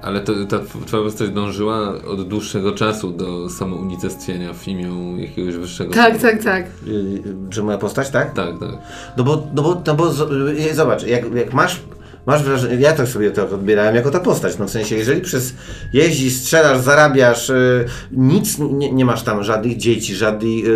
Ale 0.02 0.20
to, 0.22 0.34
ta 0.50 0.58
tw- 0.58 0.86
twoja 0.86 1.04
postać 1.04 1.30
dążyła 1.30 1.94
od 2.08 2.28
dłuższego 2.28 2.72
czasu 2.72 3.10
do 3.12 3.50
samounicestwienia 3.50 4.54
w 4.54 4.68
imię 4.68 4.90
jakiegoś 5.22 5.56
wyższego 5.56 5.94
Tak, 5.94 6.18
tak, 6.18 6.44
tak. 6.44 6.66
Yy, 6.86 7.24
że 7.50 7.64
moja 7.64 7.78
postać, 7.78 8.10
tak? 8.10 8.34
Tak, 8.34 8.60
tak. 8.60 8.70
No 9.18 9.24
bo, 9.24 9.48
no 9.56 9.62
bo, 9.64 9.82
no 9.88 9.94
bo 9.96 10.10
z- 10.14 10.32
y, 10.72 10.76
zobacz, 10.76 11.04
jak, 11.04 11.36
jak 11.36 11.54
masz 11.54 11.80
masz 12.26 12.44
wrażenie, 12.44 12.76
ja 12.76 12.94
tak 12.94 13.08
sobie 13.08 13.32
to 13.32 13.50
odbierałem 13.50 13.96
jako 13.96 14.12
ta 14.12 14.20
postać, 14.20 14.58
no 14.58 14.68
w 14.68 14.70
sensie, 14.70 14.96
jeżeli 14.96 15.22
przez 15.22 15.54
jeździsz, 15.94 16.34
strzelasz, 16.34 16.80
zarabiasz, 16.80 17.50
y, 17.50 17.86
nic, 18.12 18.58
nie, 18.60 18.92
nie 18.92 19.06
masz 19.06 19.24
tam 19.24 19.44
żadnych 19.44 19.78
dzieci, 19.78 20.16
żadnej 20.16 20.66
y, 20.66 20.72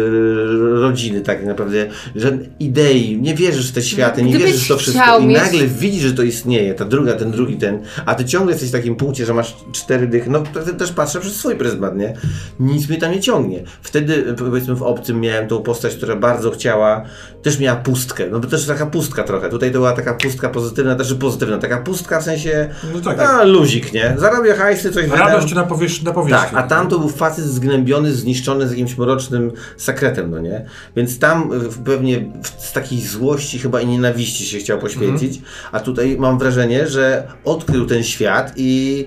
rodziny 0.82 1.22
tak 1.22 1.46
naprawdę, 1.46 1.88
żadnej 2.16 2.50
idei, 2.60 3.22
nie 3.22 3.36
wierzysz 3.36 3.72
w 3.72 3.74
te 3.74 3.82
światy, 3.82 4.24
nie 4.24 4.30
Gdybyś 4.30 4.48
wierzysz 4.48 4.66
w 4.66 4.68
to 4.68 4.78
wszystko 4.78 5.20
i 5.20 5.25
mieć- 5.25 5.38
nagle 5.38 5.68
widzisz, 5.68 6.02
że 6.02 6.14
to 6.14 6.24
istnieje, 6.24 6.74
ta 6.74 6.86
druga, 6.86 7.14
ten 7.14 7.32
drugi, 7.32 7.58
ten, 7.58 7.80
a 8.06 8.16
ty 8.16 8.25
ciągle 8.25 8.52
jesteś 8.52 8.70
w 8.70 8.72
takim 8.72 8.96
punkcie, 8.96 9.25
że 9.25 9.34
masz 9.34 9.56
cztery 9.72 10.08
dychy, 10.08 10.30
no 10.30 10.44
to 10.54 10.74
też 10.74 10.92
patrzę 10.92 11.20
przez 11.20 11.36
swój 11.36 11.56
pryzmat, 11.56 11.98
nie? 11.98 12.14
Nic 12.60 12.90
mnie 12.90 12.98
tam 12.98 13.12
nie 13.12 13.20
ciągnie. 13.20 13.64
Wtedy, 13.82 14.36
powiedzmy, 14.38 14.75
w 14.75 14.84
Obcym 14.84 15.22
miałem 15.22 15.48
tą 15.48 15.62
postać, 15.62 15.96
która 15.96 16.16
bardzo 16.16 16.52
chciała, 16.52 17.04
też 17.42 17.60
miała 17.60 17.80
pustkę, 17.80 18.28
no 18.32 18.40
bo 18.40 18.48
też 18.48 18.66
taka 18.66 18.86
pustka 18.86 19.24
trochę, 19.24 19.50
tutaj 19.50 19.72
to 19.72 19.78
była 19.78 19.94
taka 19.94 20.14
pustka 20.14 20.50
pozytywna, 20.50 20.96
też 20.96 21.14
pozytywna, 21.14 21.35
taka 21.62 21.77
pustka 21.77 22.20
w 22.20 22.24
sensie, 22.24 22.70
No 22.94 23.00
tak, 23.01 23.20
a 23.20 23.44
luzik, 23.44 23.94
nie? 23.94 24.15
Zarabia 24.18 24.56
hajsy, 24.56 24.92
coś 24.92 25.08
Radość 25.08 25.54
na, 25.54 25.62
na 25.62 25.68
powierzchni. 25.68 26.50
Tak, 26.50 26.54
a 26.54 26.68
tam 26.68 26.88
to 26.88 27.00
był 27.00 27.10
facet 27.10 27.46
zgnębiony, 27.46 28.13
zniszczony 28.13 28.68
z 28.68 28.72
jakimś 28.72 28.98
mrocznym 28.98 29.51
sekretem, 29.77 30.32
no 30.32 30.39
nie? 30.39 30.65
Więc 30.96 31.20
tam 31.20 31.50
w- 31.70 31.84
pewnie 31.84 32.25
z 32.58 32.74
takiej 32.74 33.01
złości 33.01 33.60
chyba 33.60 33.82
i 33.82 33.88
nienawiści 33.88 34.46
się 34.46 34.58
chciał 34.58 34.80
poświęcić, 34.80 35.42
a 35.72 35.80
tutaj 35.80 36.15
mam 36.20 36.39
wrażenie, 36.39 36.88
że 36.88 37.27
odkrył 37.46 37.86
ten 37.86 38.04
świat 38.04 38.54
i 38.56 39.06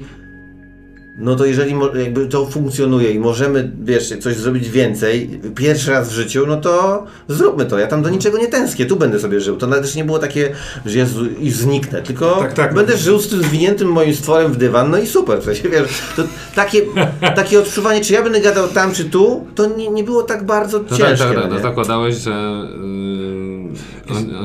no 1.21 1.37
to 1.37 1.45
jeżeli 1.47 1.75
jakby 1.95 2.27
to 2.27 2.47
funkcjonuje 2.47 3.11
i 3.11 3.19
możemy, 3.19 3.73
wiesz, 3.83 4.19
coś 4.21 4.37
zrobić 4.37 4.69
więcej, 4.71 5.41
pierwszy 5.57 5.91
raz 5.91 6.09
w 6.09 6.13
życiu, 6.13 6.45
no 6.47 6.57
to 6.57 7.05
zróbmy 7.29 7.67
to. 7.67 7.79
Ja 7.79 7.87
tam 7.87 8.03
do 8.03 8.09
niczego 8.09 8.39
nie 8.39 8.47
tęsknię, 8.49 8.87
tu 8.87 8.97
będę 8.97 9.19
sobie 9.21 9.41
żył. 9.41 9.57
To 9.57 9.67
nawet 9.67 9.85
też 9.85 9.95
nie 9.95 10.05
było 10.05 10.19
takie, 10.19 10.53
że 10.87 10.99
Jezu, 10.99 11.27
i 11.41 11.51
zniknę, 11.51 12.03
tylko 12.03 12.37
Tak, 12.41 12.53
tak. 12.53 12.75
będę 12.75 12.97
żył 12.97 13.19
z 13.19 13.29
tym 13.29 13.43
zwiniętym 13.43 13.89
moim 13.89 14.15
stworem 14.15 14.53
w 14.53 14.57
dywan, 14.57 14.91
no 14.91 14.99
i 14.99 15.07
super. 15.07 15.41
W 15.41 15.45
sensie, 15.45 15.69
wiesz, 15.69 15.89
to 16.17 16.23
takie, 16.55 16.83
takie 17.37 17.59
odczuwanie, 17.59 18.01
czy 18.01 18.13
ja 18.13 18.23
będę 18.23 18.41
gadał 18.41 18.69
tam, 18.69 18.93
czy 18.93 19.05
tu, 19.05 19.47
to 19.55 19.67
nie, 19.67 19.89
nie 19.89 20.05
było 20.05 20.23
tak 20.23 20.47
bardzo 20.47 20.79
No 20.79 20.85
tak, 20.85 20.99
ciężkie. 20.99 21.25
tak, 21.25 21.35
tak. 21.35 21.51
no 21.51 21.55
No 21.57 21.63
zakładałeś, 21.63 22.15
że 22.17 22.31
yy, 22.31 23.38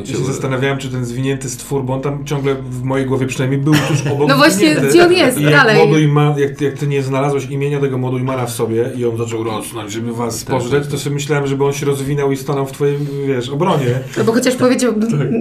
Ja 0.08 0.16
się 0.16 0.26
zastanawiałem, 0.26 0.78
czy 0.78 0.90
ten 0.90 1.06
zwinięty 1.06 1.50
stwór, 1.50 1.84
bo 1.84 1.94
on 1.94 2.02
tam 2.02 2.26
ciągle 2.26 2.56
w 2.56 2.84
mojej 2.84 3.08
głowie 3.08 3.28
przynajmniej 3.28 3.62
był 3.62 3.74
tuż 3.74 4.08
obok 4.12 4.30
No 4.30 4.38
właśnie, 4.38 4.76
gdzie 4.76 5.06
on 5.06 5.14
jest 5.14 5.38
I 5.40 5.44
jak 5.44 5.52
dalej? 5.52 5.90
Jak, 6.38 6.62
jak 6.62 6.74
ty 6.74 6.88
nie 6.88 7.04
znalazłeś 7.04 7.46
imienia 7.46 7.80
tego 7.80 7.98
Modujmana 7.98 8.46
w 8.46 8.52
sobie 8.52 8.90
i 8.98 9.06
on 9.06 9.18
zaczął 9.18 9.44
rosnąć, 9.44 9.92
żeby 9.92 10.14
was 10.14 10.44
Tak, 10.46 10.56
pożreć, 10.56 10.84
tak, 10.84 10.92
to 10.92 10.98
sobie 11.00 11.14
myślałem, 11.14 11.48
żeby 11.48 11.66
on 11.66 11.74
się 11.74 11.86
rozwinął 11.86 12.32
i 12.32 12.38
stanął 12.38 12.66
w 12.66 12.72
twojej, 12.72 12.98
wiesz, 13.28 13.50
obronie. 13.50 14.00
No 14.18 14.24
bo 14.24 14.34
chociaż 14.34 14.56
powiedział, 14.56 14.94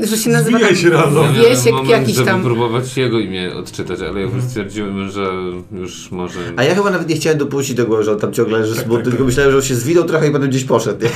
że 0.05 0.17
się 0.17 0.31
nazywa 0.31 0.59
Zwijaj 0.59 0.75
tam 0.75 0.83
się. 0.83 0.89
Ja 0.89 1.07
miałem 1.11 1.35
Wiesiek 1.35 1.73
moment, 1.73 1.91
jakiś 1.91 2.15
żeby 2.15 2.27
tam. 2.31 2.43
próbować 2.43 2.97
jego 2.97 3.19
imię 3.19 3.55
odczytać, 3.55 4.01
ale 4.01 4.09
Mhm. 4.09 4.27
jakby 4.31 4.43
stwierdziłem, 4.49 5.11
że 5.11 5.27
już 5.73 6.11
może... 6.11 6.39
A 6.57 6.65
ja 6.65 6.75
chyba 6.75 6.91
nawet 6.91 7.09
nie 7.09 7.15
chciałem 7.17 7.39
dopuścić 7.39 7.77
do 7.77 7.87
głowy, 7.87 8.03
że 8.05 8.12
on 8.12 8.19
tam 8.21 8.33
ciągle 8.33 8.59
leży, 8.59 8.75
Tak, 8.77 8.89
bo 8.89 8.95
tak, 8.95 9.05
tylko 9.05 9.19
tak. 9.19 9.27
myślałem, 9.27 9.53
że 9.53 9.57
on 9.59 9.62
się 9.65 9.75
zwinął 9.75 10.05
trochę 10.05 10.29
i 10.29 10.31
potem 10.31 10.49
gdzieś 10.49 10.65
poszedł. 10.65 11.05
Nie? 11.05 11.11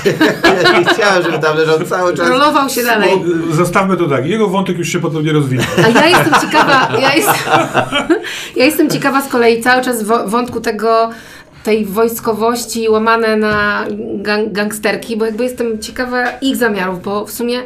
ja 0.62 0.78
nie 0.78 0.84
chciałem, 0.84 1.22
żeby 1.22 1.38
tam 1.38 1.56
leżał 1.56 1.80
cały 1.84 2.14
czas. 2.14 2.28
Rolował 2.28 2.55
się 2.68 2.82
dalej. 2.82 3.10
Bo, 3.10 3.54
zostawmy 3.54 3.96
to 3.96 4.08
tak, 4.08 4.26
jego 4.26 4.48
wątek 4.48 4.78
już 4.78 4.88
się 4.88 5.00
potem 5.00 5.24
nie 5.24 5.32
rozwinął. 5.32 5.66
A 5.84 5.88
ja 5.88 6.06
jestem 6.06 6.34
ciekawa, 6.40 6.88
ja, 7.00 7.14
jest, 7.14 7.28
ja 8.56 8.64
jestem 8.64 8.90
ciekawa 8.90 9.22
z 9.22 9.28
kolei 9.28 9.62
cały 9.62 9.84
czas 9.84 10.02
wątku 10.26 10.60
tego, 10.60 11.10
tej 11.66 11.84
wojskowości 11.84 12.88
łamane 12.88 13.36
na 13.36 13.84
gang, 14.14 14.52
gangsterki, 14.52 15.16
bo 15.16 15.24
jakby 15.24 15.44
jestem 15.44 15.78
ciekawa 15.78 16.24
ich 16.40 16.56
zamiarów, 16.56 17.02
bo 17.02 17.26
w 17.26 17.30
sumie 17.30 17.62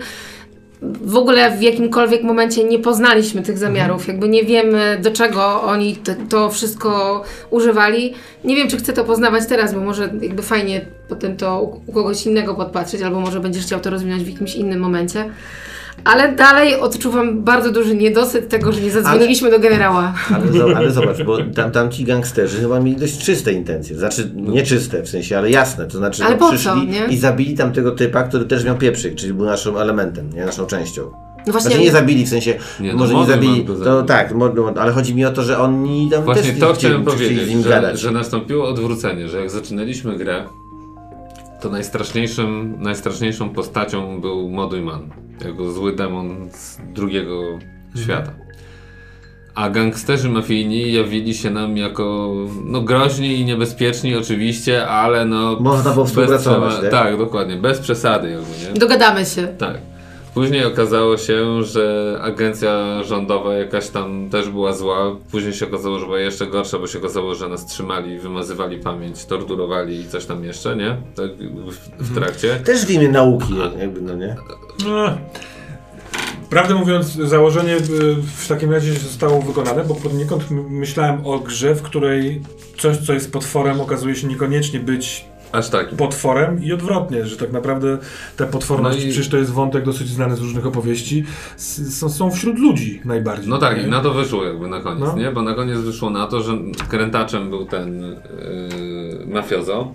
w 0.82 1.16
ogóle 1.16 1.56
w 1.56 1.62
jakimkolwiek 1.62 2.22
momencie 2.22 2.64
nie 2.64 2.78
poznaliśmy 2.78 3.42
tych 3.42 3.58
zamiarów, 3.58 4.08
jakby 4.08 4.28
nie 4.28 4.44
wiemy 4.44 4.98
do 5.02 5.10
czego 5.10 5.62
oni 5.62 5.96
te, 5.96 6.14
to 6.14 6.50
wszystko 6.50 7.22
używali. 7.50 8.14
Nie 8.44 8.56
wiem, 8.56 8.68
czy 8.68 8.76
chcę 8.76 8.92
to 8.92 9.04
poznawać 9.04 9.46
teraz, 9.46 9.74
bo 9.74 9.80
może 9.80 10.02
jakby 10.20 10.42
fajnie 10.42 10.80
potem 11.08 11.36
to 11.36 11.62
u 11.62 11.80
u 11.90 11.92
kogoś 11.92 12.26
innego 12.26 12.54
podpatrzeć, 12.54 13.02
albo 13.02 13.20
może 13.20 13.40
będziesz 13.40 13.64
chciał 13.64 13.80
to 13.80 13.90
rozwinąć 13.90 14.22
w 14.22 14.28
jakimś 14.28 14.54
innym 14.54 14.80
momencie. 14.80 15.24
Ale 16.04 16.32
dalej 16.32 16.80
odczuwam 16.80 17.42
bardzo 17.42 17.72
duży 17.72 17.94
niedosyt 17.94 18.48
tego, 18.48 18.72
że 18.72 18.80
nie 18.80 18.90
zadzwoniliśmy 18.90 19.50
do 19.50 19.58
generała. 19.58 20.14
Ale, 20.34 20.46
zo- 20.46 20.76
ale 20.76 20.90
zobacz, 21.00 21.22
bo 21.22 21.38
tam, 21.54 21.70
tam 21.70 21.90
ci 21.90 22.04
gangsterzy 22.04 22.60
chyba 22.60 22.80
mieli 22.80 22.96
dość 22.96 23.18
czyste 23.18 23.52
intencje. 23.52 23.98
Znaczy, 23.98 24.30
nie 24.34 24.62
czyste 24.62 25.02
w 25.02 25.08
sensie, 25.08 25.38
ale 25.38 25.50
jasne. 25.50 25.86
To 25.86 25.98
znaczy, 25.98 26.24
Ale 26.24 26.36
no, 26.36 26.50
co, 26.50 26.56
przyszli 26.56 26.86
nie? 26.86 27.06
i 27.06 27.16
zabili 27.16 27.54
tam 27.54 27.72
tego 27.72 27.90
typa, 27.90 28.22
który 28.22 28.44
też 28.44 28.64
miał 28.64 28.76
pieprzyk, 28.76 29.14
czyli 29.14 29.34
był 29.34 29.46
naszym 29.46 29.76
elementem, 29.76 30.30
nie 30.34 30.44
naszą 30.44 30.66
częścią. 30.66 31.02
No 31.46 31.52
właśnie, 31.52 31.70
Znaczy 31.70 31.84
nie 31.84 31.92
zabili, 31.92 32.26
w 32.26 32.28
sensie, 32.28 32.54
Nie, 32.80 32.94
może 32.94 33.14
nie 33.14 33.26
zabili, 33.26 33.66
to 33.84 34.02
tak, 34.02 34.34
ale 34.76 34.92
chodzi 34.92 35.14
mi 35.14 35.24
o 35.24 35.30
to, 35.30 35.42
że 35.42 35.58
oni 35.58 36.10
tam 36.10 36.24
Właśnie 36.24 36.50
też 36.52 36.60
to 36.60 36.74
chciałem 36.74 37.04
powiedzieć, 37.04 37.46
z 37.46 37.48
nim 37.48 37.62
że, 37.62 37.96
że 37.96 38.10
nastąpiło 38.10 38.68
odwrócenie, 38.68 39.28
że 39.28 39.40
jak 39.40 39.50
zaczynaliśmy 39.50 40.16
grę, 40.16 40.44
to 41.60 41.70
najstraszniejszym, 41.70 42.76
najstraszniejszą 42.78 43.50
postacią 43.50 44.20
był 44.20 44.48
Modujman, 44.48 45.10
jako 45.44 45.72
zły 45.72 45.96
demon 45.96 46.48
z 46.52 46.78
drugiego 46.94 47.58
świata. 48.02 48.32
A 49.54 49.70
gangsterzy 49.70 50.28
mafijni 50.28 50.92
jawili 50.92 51.34
się 51.34 51.50
nam 51.50 51.76
jako 51.76 52.34
no, 52.64 52.80
groźni 52.80 53.40
i 53.40 53.44
niebezpieczni 53.44 54.16
oczywiście, 54.16 54.86
ale 54.86 55.24
no... 55.24 55.56
Można 55.60 55.92
było 55.92 56.06
współpracować, 56.06 56.82
nie? 56.82 56.88
Tak, 56.88 57.18
dokładnie, 57.18 57.56
bez 57.56 57.78
przesady 57.78 58.30
jakby, 58.30 58.72
nie? 58.72 58.80
dogadamy 58.80 59.24
się. 59.24 59.46
Tak. 59.46 59.89
Później 60.40 60.64
okazało 60.64 61.16
się, 61.16 61.62
że 61.62 62.16
agencja 62.22 63.02
rządowa 63.02 63.54
jakaś 63.54 63.88
tam 63.88 64.30
też 64.30 64.48
była 64.48 64.72
zła. 64.72 65.16
Później 65.30 65.52
się 65.52 65.66
okazało, 65.66 65.98
że 65.98 66.06
była 66.06 66.18
jeszcze 66.18 66.46
gorsza, 66.46 66.78
bo 66.78 66.86
się 66.86 66.98
okazało, 66.98 67.34
że 67.34 67.48
nas 67.48 67.66
trzymali, 67.66 68.18
wymazywali 68.18 68.78
pamięć, 68.78 69.24
torturowali 69.24 70.00
i 70.00 70.08
coś 70.08 70.26
tam 70.26 70.44
jeszcze, 70.44 70.76
nie? 70.76 70.96
Tak 71.16 71.30
w, 71.70 72.04
w 72.04 72.14
trakcie. 72.14 72.56
Też 72.56 72.86
w 72.86 72.90
imię 72.90 73.08
nauki, 73.08 73.54
jakby, 73.78 74.00
no 74.00 74.14
nie? 74.14 74.36
No. 74.84 75.18
Prawdę 76.50 76.74
mówiąc, 76.74 77.06
założenie 77.06 77.76
y, 77.76 77.80
w 78.36 78.48
takim 78.48 78.72
razie 78.72 78.92
zostało 78.92 79.42
wykonane, 79.42 79.84
bo 79.84 79.94
poniekąd 79.94 80.44
myślałem 80.70 81.26
o 81.26 81.38
grze, 81.38 81.74
w 81.74 81.82
której 81.82 82.42
coś, 82.78 82.96
co 82.96 83.12
jest 83.12 83.32
potworem, 83.32 83.80
okazuje 83.80 84.14
się 84.14 84.26
niekoniecznie 84.26 84.80
być 84.80 85.29
Aż 85.52 85.68
tak. 85.68 85.88
potworem 85.88 86.64
i 86.64 86.72
odwrotnie, 86.72 87.26
że 87.26 87.36
tak 87.36 87.52
naprawdę 87.52 87.98
ta 88.36 88.46
potworność, 88.46 88.98
No 88.98 89.04
i- 89.04 89.08
przecież 89.10 89.28
to 89.28 89.36
jest 89.36 89.50
wątek 89.50 89.84
dosyć 89.84 90.08
znany 90.08 90.36
z 90.36 90.40
różnych 90.40 90.66
opowieści, 90.66 91.24
są, 91.56 92.08
są 92.10 92.30
wśród 92.30 92.58
ludzi 92.58 93.00
najbardziej. 93.04 93.48
No 93.48 93.58
tak, 93.58 93.76
nie? 93.76 93.82
i 93.82 93.86
na 93.86 94.00
to 94.00 94.12
wyszło 94.14 94.44
jakby 94.44 94.68
na 94.68 94.80
koniec, 94.80 95.04
No. 95.04 95.16
nie? 95.16 95.30
Bo 95.30 95.42
na 95.42 95.54
koniec 95.54 95.78
wyszło 95.78 96.10
na 96.10 96.26
to, 96.26 96.42
że 96.42 96.52
krętaczem 96.88 97.50
był 97.50 97.64
ten 97.66 98.02
yy, 98.02 99.26
mafiozo. 99.26 99.94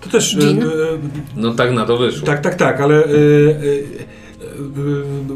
To 0.00 0.10
też... 0.10 0.34
y, 0.34 0.38
y, 0.40 0.98
No 1.36 1.54
tak 1.54 1.72
na 1.72 1.86
to 1.86 1.96
wyszło. 1.98 2.26
Tak, 2.26 2.40
tak, 2.40 2.54
tak, 2.54 2.80
ale 2.80 3.04
y, 3.04 3.08
y, 3.08 3.84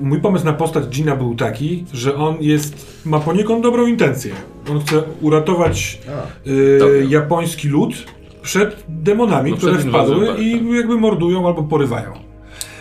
mój 0.02 0.20
pomysł 0.20 0.44
na 0.44 0.52
postać 0.52 0.84
Gina 0.88 1.16
był 1.16 1.34
taki, 1.34 1.84
że 1.92 2.14
on 2.14 2.36
jest, 2.40 3.02
ma 3.06 3.18
poniekąd 3.20 3.62
dobrą 3.62 3.86
intencję. 3.86 4.34
On 4.70 4.80
chce 4.80 5.02
uratować 5.20 5.98
y, 6.46 7.06
japoński 7.08 7.68
lud 7.68 7.92
przed 8.42 8.84
demonami, 8.88 9.50
No, 9.50 9.56
które 9.56 9.72
przed 9.72 9.88
wpadły 9.88 10.26
tak, 10.26 10.38
i 10.38 10.76
jakby 10.76 10.96
mordują 10.96 11.46
albo 11.46 11.62
porywają. 11.62 12.12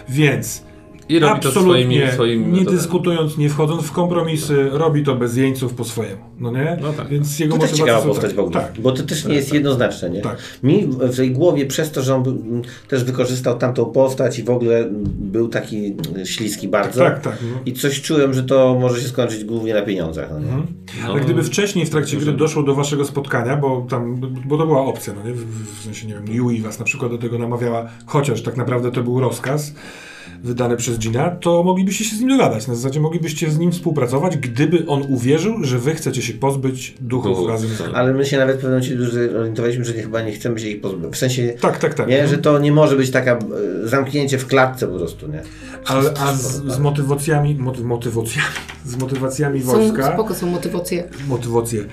Więc 0.09 0.63
I 1.09 1.19
robi 1.19 1.41
to 1.41 1.47
absolutnie 1.47 1.83
swoimi, 1.83 2.11
swoimi 2.11 2.45
nie 2.45 2.51
metodami. 2.51 2.77
dyskutując, 2.77 3.37
nie 3.37 3.49
wchodząc 3.49 3.83
w 3.83 3.91
kompromisy, 3.91 4.69
robi 4.71 5.03
to 5.03 5.15
bez 5.15 5.37
jeńców 5.37 5.73
po 5.73 5.83
swojemu, 5.83 6.21
no 6.39 6.51
nie? 6.51 6.77
No 6.81 6.93
tak. 6.93 7.07
Więc 7.07 7.39
jego 7.39 7.55
To 7.55 7.61
też 7.61 7.71
ciekawa 7.71 8.01
postać 8.01 8.33
w 8.33 8.39
ogóle. 8.39 8.61
Tak. 8.61 8.73
Bo 8.79 8.91
to 8.91 9.03
też 9.03 9.25
nie 9.25 9.35
jest 9.35 9.53
jednoznaczne, 9.53 10.09
nie? 10.09 10.21
Tak. 10.21 10.37
Mi 10.63 10.87
w 10.87 11.15
tej 11.15 11.31
głowie 11.31 11.65
przez 11.65 11.91
to, 11.91 12.01
że 12.01 12.15
on 12.15 12.23
był, 12.23 12.61
też 12.87 13.03
wykorzystał 13.03 13.57
tamtą 13.57 13.85
postać 13.85 14.39
i 14.39 14.43
w 14.43 14.49
ogóle 14.49 14.87
był 15.15 15.47
taki 15.47 15.95
śliski 16.25 16.67
bardzo. 16.67 17.03
Tak, 17.03 17.21
tak. 17.21 17.37
No. 17.41 17.59
I 17.65 17.73
coś 17.73 18.01
czułem, 18.01 18.33
że 18.33 18.43
to 18.43 18.77
może 18.81 19.01
się 19.01 19.07
skończyć 19.07 19.43
głównie 19.43 19.73
na 19.73 19.81
pieniądzach. 19.81 20.29
No 20.31 20.39
nie? 20.39 20.45
Mhm. 20.45 20.67
No. 21.03 21.11
Ale 21.11 21.21
gdyby 21.21 21.43
wcześniej 21.43 21.85
w 21.85 21.89
trakcie 21.89 22.17
gry 22.17 22.31
doszło 22.31 22.63
do 22.63 22.75
waszego 22.75 23.05
spotkania, 23.05 23.57
bo 23.57 23.85
tam, 23.89 24.15
bo 24.45 24.57
to 24.57 24.65
była 24.65 24.85
opcja, 24.85 25.13
no 25.13 25.29
nie? 25.29 25.33
W, 25.33 25.79
w 25.79 25.83
sensie, 25.83 26.07
nie 26.07 26.13
wiem, 26.13 26.25
Yui 26.27 26.61
was 26.61 26.79
na 26.79 26.85
przykład 26.85 27.11
do 27.11 27.17
tego 27.17 27.39
namawiała, 27.39 27.89
chociaż 28.05 28.41
tak 28.41 28.57
naprawdę 28.57 28.91
to 28.91 29.03
był 29.03 29.19
rozkaz 29.19 29.73
wydany 30.43 30.77
przez 30.77 30.99
Gina, 30.99 31.29
to 31.29 31.63
moglibyście 31.63 32.05
się 32.05 32.15
z 32.15 32.19
nim 32.19 32.29
dogadać. 32.29 32.67
Na 32.67 32.75
zasadzie 32.75 32.99
moglibyście 32.99 33.51
z 33.51 33.57
nim 33.59 33.71
współpracować, 33.71 34.37
gdyby 34.37 34.85
on 34.87 35.01
uwierzył, 35.09 35.63
że 35.63 35.79
wy 35.79 35.95
chcecie 35.95 36.21
się 36.21 36.33
pozbyć 36.33 36.95
duchów 37.01 37.31
Duchów, 37.31 37.49
razem 37.49 37.69
z 37.69 37.79
nim. 37.79 37.89
Ale 37.95 38.13
my 38.13 38.25
się 38.25 38.37
nawet 38.37 38.57
w 38.57 38.61
pewnym 38.61 38.79
momencie 38.81 39.11
zorientowaliśmy, 39.31 39.85
że 39.85 39.93
nie, 39.93 40.01
chyba 40.01 40.21
nie 40.21 40.31
chcemy 40.31 40.59
się 40.59 40.67
ich 40.69 40.81
pozbyć. 40.81 41.13
W 41.13 41.17
sensie, 41.17 41.53
Tak, 41.61 41.77
tak, 41.77 41.93
tak. 41.93 42.07
nie, 42.07 42.27
że 42.27 42.37
to 42.37 42.59
nie 42.59 42.71
może 42.71 42.95
być 42.95 43.11
taka 43.11 43.31
e, 43.83 43.87
zamknięcie 43.87 44.37
w 44.37 44.47
klatce 44.47 44.87
po 44.87 44.97
prostu, 44.97 45.27
nie? 45.27 45.41
Ale, 45.85 46.13
a 46.19 46.33
z, 46.33 46.63
z 46.65 46.79
motywacjami, 46.79 47.55
moty, 47.55 47.83
motywacjami, 47.83 48.47
z 48.85 48.95
motywacjami 48.95 49.61
Są, 49.61 49.65
wojska, 49.71 50.13
spoko 50.13 50.35
są 50.35 50.47
motywacje. 50.47 51.03
motywacje. 51.27 51.85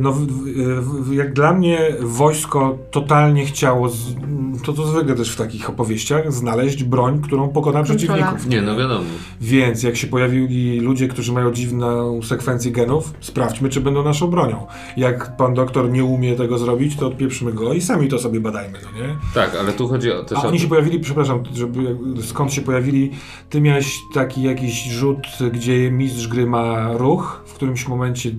No, 0.00 0.12
w- 0.12 0.26
w- 0.26 1.04
w- 1.08 1.14
jak 1.14 1.32
dla 1.32 1.52
mnie 1.54 1.78
wojsko 2.00 2.78
totalnie 2.90 3.46
chciało, 3.46 3.88
z, 3.88 3.98
to 4.64 4.72
to 4.72 4.86
zwykle 4.86 5.14
też 5.14 5.32
w 5.32 5.36
takich 5.36 5.70
opowieściach, 5.70 6.32
znaleźć 6.32 6.84
broń, 6.84 7.20
którą 7.22 7.48
pokona 7.48 7.82
przeciwników. 7.82 8.46
Nie, 8.46 8.62
no 8.62 8.76
wiadomo. 8.76 9.04
Więc 9.40 9.82
jak 9.82 9.96
się 9.96 10.06
pojawili 10.06 10.80
ludzie, 10.80 11.08
którzy 11.08 11.32
mają 11.32 11.52
dziwną 11.52 12.22
sekwencję 12.22 12.72
genów, 12.72 13.14
sprawdźmy, 13.20 13.68
czy 13.68 13.80
będą 13.80 14.02
naszą 14.02 14.26
bronią. 14.26 14.66
Jak 14.96 15.36
pan 15.36 15.54
doktor 15.54 15.90
nie 15.90 16.04
umie 16.04 16.36
tego 16.36 16.58
zrobić, 16.58 16.96
to 16.96 17.06
odpieprzymy 17.06 17.52
go 17.52 17.72
i 17.72 17.80
sami 17.80 18.08
to 18.08 18.18
sobie 18.18 18.40
badajmy, 18.40 18.78
no 18.84 19.06
nie? 19.06 19.16
Tak, 19.34 19.56
ale 19.60 19.72
tu 19.72 19.88
chodzi 19.88 20.12
o, 20.12 20.24
też 20.24 20.38
A 20.38 20.48
oni 20.48 20.58
się 20.60 20.68
pojawili, 20.68 21.00
przepraszam, 21.00 21.42
żeby, 21.54 21.96
skąd 22.22 22.52
się 22.52 22.62
pojawili? 22.62 23.10
Ty 23.50 23.60
miałeś 23.60 23.98
taki 24.14 24.42
jakiś 24.42 24.84
rzut, 24.90 25.18
gdzie 25.52 25.90
mistrz 25.90 26.28
gry 26.28 26.46
ma 26.46 26.92
ruch, 26.92 27.42
w 27.46 27.52
którymś 27.54 27.88
momencie, 27.88 28.30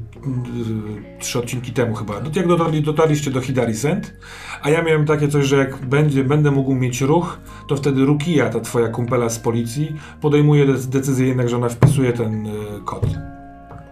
trzy 1.19 1.39
odcinki 1.39 1.71
temu 1.71 1.95
chyba, 1.95 2.13
No, 2.23 2.29
jak 2.35 2.47
dotarli, 2.47 2.81
dotarliście 2.83 3.31
do 3.31 3.41
Hidari 3.41 3.75
Send, 3.75 4.13
a 4.61 4.69
ja 4.69 4.81
miałem 4.81 5.05
takie 5.05 5.27
coś, 5.27 5.45
że 5.45 5.57
jak 5.57 5.77
będzie, 5.77 6.23
będę 6.23 6.51
mógł 6.51 6.73
mieć 6.75 7.01
ruch, 7.01 7.39
to 7.67 7.75
wtedy 7.75 8.05
Rukia, 8.05 8.49
ta 8.49 8.59
twoja 8.59 8.87
kumpela 8.87 9.29
z 9.29 9.39
policji, 9.39 9.95
podejmuje 10.21 10.65
dec- 10.65 10.85
decyzję 10.85 11.27
jednak, 11.27 11.49
że 11.49 11.55
ona 11.57 11.69
wpisuje 11.69 12.13
ten 12.13 12.45
yy, 12.45 12.51
kod. 12.85 13.05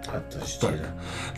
A 0.07 0.19
to 0.19 0.47
się 0.47 0.59
Tak. 0.59 0.73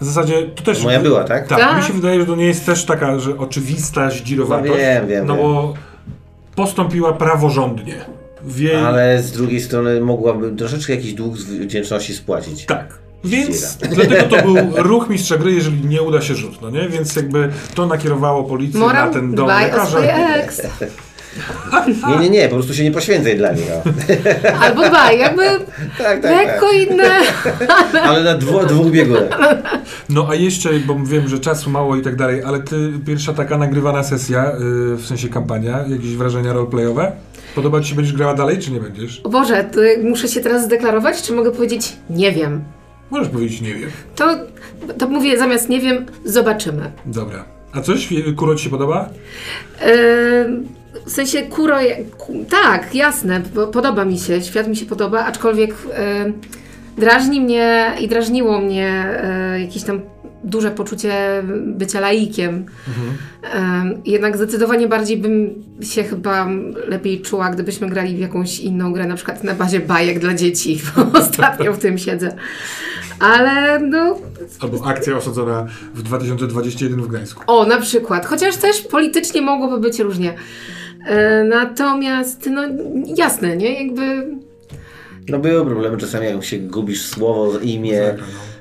W 0.02 0.06
zasadzie 0.06 0.44
to 0.44 0.64
też... 0.64 0.84
Moja 0.84 1.00
była, 1.00 1.24
tak? 1.24 1.48
Tak, 1.48 1.60
Tak. 1.60 1.78
mi 1.78 1.84
się 1.84 1.94
wydaje, 1.94 2.20
że 2.20 2.26
to 2.26 2.36
nie 2.36 2.46
jest 2.46 2.66
też 2.66 2.86
taka, 2.86 3.20
że 3.20 3.38
oczywista 3.38 4.10
zdzirowatość. 4.10 4.70
No 4.72 4.78
wiem, 4.78 5.08
wiem, 5.08 5.26
No 5.28 5.34
wiem. 5.34 5.44
bo 5.44 5.74
postąpiła 6.56 7.14
praworządnie. 7.14 7.96
Jej... 8.58 8.76
Ale 8.76 9.24
z 9.24 9.32
drugiej 9.32 9.62
strony 9.62 10.02
mogłaby 10.02 10.52
troszeczkę 10.52 10.96
jakiś 10.96 11.14
dług 11.14 11.38
z 11.38 11.44
wdzięczności 11.44 12.14
spłacić. 12.14 12.66
Tak. 12.66 13.00
Więc 13.24 13.78
dlatego 13.96 14.24
to 14.38 14.44
był 14.44 14.56
ruch 14.84 15.10
mistrza 15.10 15.38
gry, 15.38 15.52
jeżeli 15.52 15.86
nie 15.86 16.02
uda 16.02 16.22
się 16.22 16.36
rzut, 16.36 16.62
no 16.62 16.70
nie? 16.70 16.90
Więc 16.90 17.16
jakby 17.16 17.50
to 17.76 17.86
nakierowało 17.86 18.44
policję 18.44 18.80
Moral, 18.80 19.08
na 19.08 19.14
ten 19.14 19.36
dom 19.36 19.46
dbaj 19.46 19.64
o 19.64 19.68
lekarza. 19.68 19.86
swoje 19.86 20.14
ex. 20.16 20.62
Nie, 22.08 22.18
nie, 22.18 22.30
nie, 22.30 22.48
po 22.48 22.56
prostu 22.56 22.74
się 22.74 22.84
nie 22.84 22.92
poświęcaj 22.92 23.38
dla 23.38 23.52
nich. 23.54 23.66
No. 23.86 23.92
Albo 24.62 24.90
dbaj, 24.90 25.20
jakby 25.20 25.44
Tak, 25.98 26.22
tak, 26.22 26.24
lekko 26.24 26.66
tak. 26.66 26.76
inne. 26.90 27.10
Ale 28.10 28.24
na 28.24 28.38
dwu, 28.38 28.66
dwóch 28.66 28.92
biegunach. 28.92 29.40
No 30.10 30.28
a 30.30 30.36
jeszcze, 30.36 30.70
bo 30.80 30.96
wiem, 31.04 31.28
że 31.28 31.40
czasu 31.40 31.70
mało 31.70 31.96
i 31.96 32.02
tak 32.02 32.16
dalej, 32.16 32.44
ale 32.44 32.60
ty, 32.60 32.92
pierwsza 33.06 33.34
taka 33.34 33.58
nagrywana 33.58 34.04
sesja, 34.04 34.44
yy, 34.44 34.96
w 34.96 35.06
sensie 35.06 35.30
kampania, 35.30 35.86
jakieś 35.88 36.16
wrażenia 36.16 36.54
roleplayowe? 36.54 37.12
Podoba 37.56 37.82
ci 37.82 37.90
się, 37.90 37.96
będziesz 37.96 38.14
grała 38.14 38.34
dalej, 38.34 38.60
czy 38.60 38.72
nie 38.72 38.80
będziesz? 38.80 39.22
O 39.24 39.30
Boże, 39.30 39.64
to 39.64 39.80
muszę 40.04 40.28
się 40.28 40.42
teraz 40.42 40.64
zdeklarować, 40.64 41.22
czy 41.22 41.34
mogę 41.34 41.52
powiedzieć 41.52 41.94
nie 42.10 42.32
wiem? 42.32 42.64
Możesz 43.12 43.30
powiedzieć, 43.30 43.62
nie 43.62 43.76
wiem. 43.76 43.90
To, 44.16 44.36
to 44.98 45.08
mówię 45.08 45.38
zamiast 45.38 45.70
nie 45.70 45.80
wiem, 45.80 46.06
zobaczymy. 46.26 46.92
Dobra. 47.06 47.46
A 47.74 47.82
coś? 47.82 48.10
Kuro 48.38 48.56
ci 48.56 48.64
się 48.64 48.70
podoba? 48.70 49.10
Yy, 49.82 50.64
w 51.06 51.12
sensie 51.12 51.42
kuro, 51.42 51.78
ku, 52.18 52.46
tak, 52.50 52.96
jasne, 52.96 53.42
po, 53.42 53.68
podoba 53.68 54.06
mi 54.06 54.20
się, 54.20 54.42
świat 54.42 54.68
mi 54.68 54.76
się 54.76 54.86
podoba, 54.86 55.26
aczkolwiek 55.26 55.70
yy, 55.70 56.34
drażni 56.98 57.42
mnie 57.42 57.92
i 58.00 58.08
drażniło 58.08 58.60
mnie 58.60 59.06
yy, 59.54 59.62
jakieś 59.62 59.84
tam 59.84 60.02
duże 60.44 60.72
poczucie 60.72 61.44
bycia 61.66 62.00
laikiem. 62.00 62.66
Yy, 63.44 63.50
jednak 64.06 64.38
zdecydowanie 64.38 64.88
bardziej 64.88 65.18
bym 65.18 65.50
się 65.82 66.04
chyba 66.04 66.48
lepiej 66.88 67.22
czuła, 67.22 67.50
gdybyśmy 67.50 67.90
grali 67.90 68.16
w 68.16 68.20
jakąś 68.20 68.60
inną 68.60 68.94
grę, 68.94 69.08
na 69.08 69.16
przykład 69.16 69.44
na 69.44 69.54
bazie 69.54 69.80
bajek 69.80 70.20
dla 70.20 70.34
dzieci, 70.34 70.82
bo 70.96 71.06
ostatnio 71.20 71.74
w 71.74 71.80
tym 71.80 71.98
siedzę. 71.98 72.36
Ale 73.20 73.80
no, 73.80 74.18
Albo 74.60 74.86
akcja 74.86 75.18
osadzona 75.18 75.68
w 75.94 76.02
2021 76.02 77.02
w 77.02 77.08
Gdańsku. 77.08 77.44
O, 77.48 77.66
na 77.66 77.82
przykład. 77.82 78.26
Chociaż 78.26 78.58
też 78.58 78.82
politycznie 78.82 79.42
mogłoby 79.42 79.78
być 79.80 80.00
różnie. 80.00 80.34
E, 81.06 81.44
natomiast, 81.44 82.50
no 82.52 82.62
jasne, 83.16 83.58
nie? 83.58 83.86
Jakby. 83.86 84.26
No 85.30 85.40
były 85.40 85.66
problemy 85.66 85.98
czasami, 85.98 86.26
jak 86.26 86.44
się 86.44 86.58
gubisz 86.60 87.06
słowo, 87.06 87.60
imię, 87.60 88.16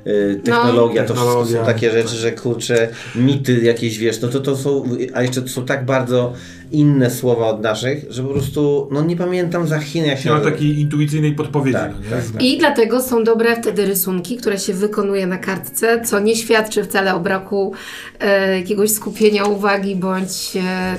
No. 0.08 0.14
y, 0.14 0.40
technologia, 0.44 1.04
to 1.04 1.14
wszystko 1.14 1.46
są 1.46 1.64
takie 1.64 1.90
rzeczy, 1.90 2.08
tak. 2.08 2.18
że 2.18 2.32
kurczę, 2.32 2.88
mity 3.14 3.60
jakieś, 3.60 3.98
wiesz, 3.98 4.20
no 4.20 4.28
to 4.28 4.40
to 4.40 4.56
są, 4.56 4.84
a 5.14 5.22
jeszcze 5.22 5.42
to 5.42 5.48
są 5.48 5.64
tak 5.64 5.84
bardzo 5.84 6.32
inne 6.72 7.10
słowa 7.10 7.46
od 7.46 7.62
naszych, 7.62 8.04
że 8.10 8.22
po 8.22 8.28
prostu, 8.28 8.88
no 8.90 9.02
nie 9.02 9.16
pamiętam 9.16 9.66
za 9.66 9.78
Chin, 9.78 10.04
jak 10.04 10.18
się 10.18 10.28
Nie 10.28 10.34
ma 10.34 10.40
takiej 10.40 10.80
intuicyjnej 10.80 11.32
podpowiedzi, 11.32 11.78
Tak, 11.78 11.92
no 11.92 12.04
nie? 12.04 12.10
tak, 12.10 12.22
Znam. 12.22 12.42
I 12.42 12.58
dlatego 12.58 13.02
są 13.02 13.24
dobre 13.24 13.56
wtedy 13.56 13.86
rysunki, 13.86 14.36
które 14.36 14.58
się 14.58 14.74
wykonuje 14.74 15.26
na 15.26 15.38
kartce, 15.38 16.02
co 16.04 16.20
nie 16.20 16.36
świadczy 16.36 16.84
wcale 16.84 17.14
o 17.14 17.20
braku 17.20 17.72
e, 18.20 18.58
jakiegoś 18.58 18.90
skupienia 18.90 19.44
uwagi 19.44 19.96
bądź 19.96 20.56
e, 20.56 20.96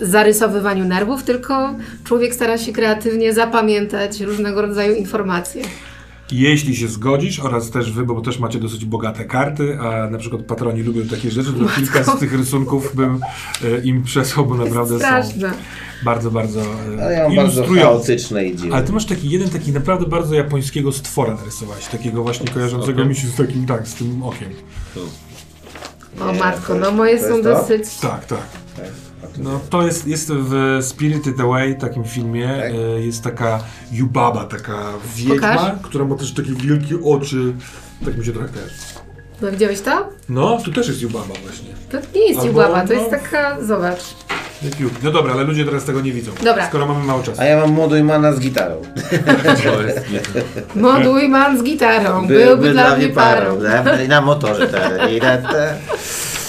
zarysowywaniu 0.00 0.84
nerwów, 0.84 1.22
tylko 1.22 1.74
człowiek 2.04 2.34
stara 2.34 2.58
się 2.58 2.72
kreatywnie 2.72 3.32
zapamiętać 3.32 4.20
różnego 4.20 4.62
rodzaju 4.62 4.94
informacje. 4.94 5.62
Jeśli 6.32 6.76
się 6.76 6.88
zgodzisz, 6.88 7.40
oraz 7.40 7.70
też 7.70 7.92
wy, 7.92 8.04
bo 8.06 8.20
też 8.20 8.38
macie 8.38 8.58
dosyć 8.58 8.84
bogate 8.84 9.24
karty, 9.24 9.78
a 9.80 10.10
na 10.10 10.18
przykład 10.18 10.42
patroni 10.42 10.82
lubią 10.82 11.02
takie 11.06 11.30
rzeczy, 11.30 11.52
to 11.52 11.64
kilka 11.76 12.04
z 12.04 12.18
tych 12.18 12.32
rysunków 12.32 12.96
bym 12.96 13.20
e, 13.64 13.80
im 13.84 14.02
przesłał, 14.02 14.46
bo 14.46 14.54
naprawdę 14.54 14.94
są 14.94 14.98
Straszne. 14.98 15.52
bardzo, 16.04 16.30
bardzo 16.30 16.60
e, 16.60 16.64
Ale 17.04 17.12
ja 17.12 17.22
mam 17.28 17.36
bardzo 17.36 17.52
ilustrujące. 17.58 17.82
chaotyczne 17.92 18.44
i 18.44 18.56
dziwne. 18.56 18.76
Ale 18.76 18.84
ty 18.84 18.92
masz 18.92 19.06
taki 19.06 19.30
jeden, 19.30 19.50
taki 19.50 19.72
naprawdę 19.72 20.06
bardzo 20.06 20.34
japońskiego 20.34 20.92
stwora 20.92 21.34
narysowałeś, 21.34 21.86
takiego 21.86 22.22
właśnie 22.22 22.48
kojarzącego 22.48 23.04
mi 23.04 23.14
się 23.14 23.26
z 23.28 23.34
takim, 23.36 23.66
tak, 23.66 23.88
z 23.88 23.94
tym 23.94 24.22
okiem. 24.22 24.48
O 26.20 26.32
Nie, 26.32 26.38
matko, 26.38 26.74
no 26.74 26.92
moje 26.92 27.20
są 27.20 27.42
dosyć... 27.42 27.84
Tak, 28.00 28.26
tak. 28.26 28.38
Tak, 28.76 28.86
No 29.38 29.60
to 29.70 29.86
jest, 29.86 30.06
jest 30.06 30.32
w 30.32 30.78
Spirited 30.82 31.40
Away, 31.40 31.74
takim 31.78 32.04
filmie, 32.04 32.48
Tak? 32.48 32.70
e, 32.72 33.00
jest 33.00 33.22
taka 33.22 33.62
Yubaba, 33.92 34.44
taka 34.44 34.92
wiedźma, 35.16 35.34
Pokaż. 35.34 35.72
która 35.82 36.04
ma 36.04 36.14
też 36.16 36.34
takie 36.34 36.52
wielkie 36.52 36.94
oczy. 37.04 37.52
Tak 38.04 38.18
mi 38.18 38.24
się 38.24 38.32
trochę 38.32 38.48
kojarzy. 38.48 38.72
No 39.42 39.50
widziałeś 39.50 39.80
to? 39.80 40.08
No, 40.28 40.58
tu 40.64 40.72
też 40.72 40.88
jest 40.88 41.02
Yubaba 41.02 41.34
właśnie. 41.44 41.68
To 41.90 41.98
nie 42.14 42.28
jest 42.28 42.40
Albo, 42.40 42.50
Jubaba, 42.62 42.80
to 42.86 42.94
no. 42.94 43.00
jest 43.00 43.10
taka... 43.10 43.64
Zobacz. 43.64 44.00
No 45.02 45.10
dobra, 45.10 45.32
ale 45.32 45.44
ludzie 45.44 45.64
teraz 45.64 45.84
tego 45.84 46.00
nie 46.00 46.12
widzą. 46.12 46.32
Dobra. 46.44 46.66
Skoro 46.68 46.86
mamy 46.86 47.04
mało 47.04 47.22
czasu. 47.22 47.40
A 47.40 47.44
ja 47.44 47.60
mam 47.60 47.72
Modojmana 47.72 48.32
z 48.32 48.40
gitarą. 48.40 48.74
To 49.64 49.82
jest 49.82 50.00
nie- 50.10 50.80
Moduj 50.82 51.28
man 51.28 51.58
z 51.58 51.62
gitarą, 51.62 52.26
byłby, 52.26 52.70
dla 52.72 52.96
mnie 52.96 53.08
parą. 53.08 53.58
I 54.04 54.08
na 54.08 54.20
motorze. 54.20 54.68
Ta, 54.68 55.08
i 55.08 55.20
ta, 55.20 55.36
ta. 55.38 55.52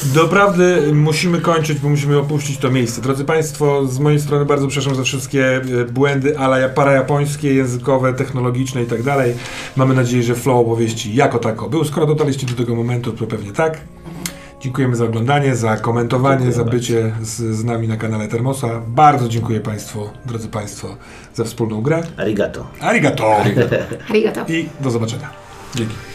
Doprawdy 0.06 0.94
musimy 0.94 1.42
kończyć, 1.42 1.80
bo 1.80 1.90
musimy 1.90 2.18
opuścić 2.18 2.58
to 2.58 2.72
miejsce. 2.72 3.02
Drodzy 3.02 3.26
Państwo, 3.26 3.88
z 3.88 4.00
mojej 4.00 4.20
strony 4.20 4.46
bardzo 4.46 4.68
przepraszam 4.68 4.96
za 4.96 5.04
wszystkie 5.04 5.56
e, 5.56 5.62
błędy, 5.86 6.38
ale 6.40 6.70
parajapońskie, 6.70 7.54
językowe, 7.54 8.14
technologiczne 8.14 8.84
i 8.84 8.86
tak 8.86 9.04
dalej. 9.04 9.34
Mamy 9.76 9.94
nadzieję, 9.96 10.24
że 10.24 10.36
flow 10.36 10.60
opowieści 10.68 11.16
jako 11.16 11.40
tako 11.40 11.70
był. 11.70 11.84
Skoro 11.86 12.06
dotarliście 12.06 12.48
do 12.48 12.54
tego 12.54 12.76
momentu, 12.76 13.12
to 13.12 13.28
pewnie 13.28 13.52
tak. 13.52 13.78
Dziękujemy 14.64 14.96
za 14.96 15.06
oglądanie, 15.06 15.56
za 15.56 15.78
komentowanie, 15.78 16.46
Dziękuję 16.46 16.66
za 16.66 16.72
bycie 16.72 17.14
z, 17.22 17.56
z 17.56 17.64
nami 17.64 17.88
na 17.88 17.98
kanale 17.98 18.28
Termosa. 18.28 18.82
Bardzo 18.88 19.30
dziękuję 19.30 19.60
Państwu, 19.60 20.10
drodzy 20.26 20.48
Państwo, 20.48 20.98
za 21.36 21.44
wspólną 21.44 21.82
grę. 21.82 22.04
Arigato. 22.18 22.68
Arigato! 22.82 23.38
Arigato. 24.10 24.46
I 24.48 24.70
do 24.80 24.92
zobaczenia. 24.92 25.30
Dzięki. 25.76 26.13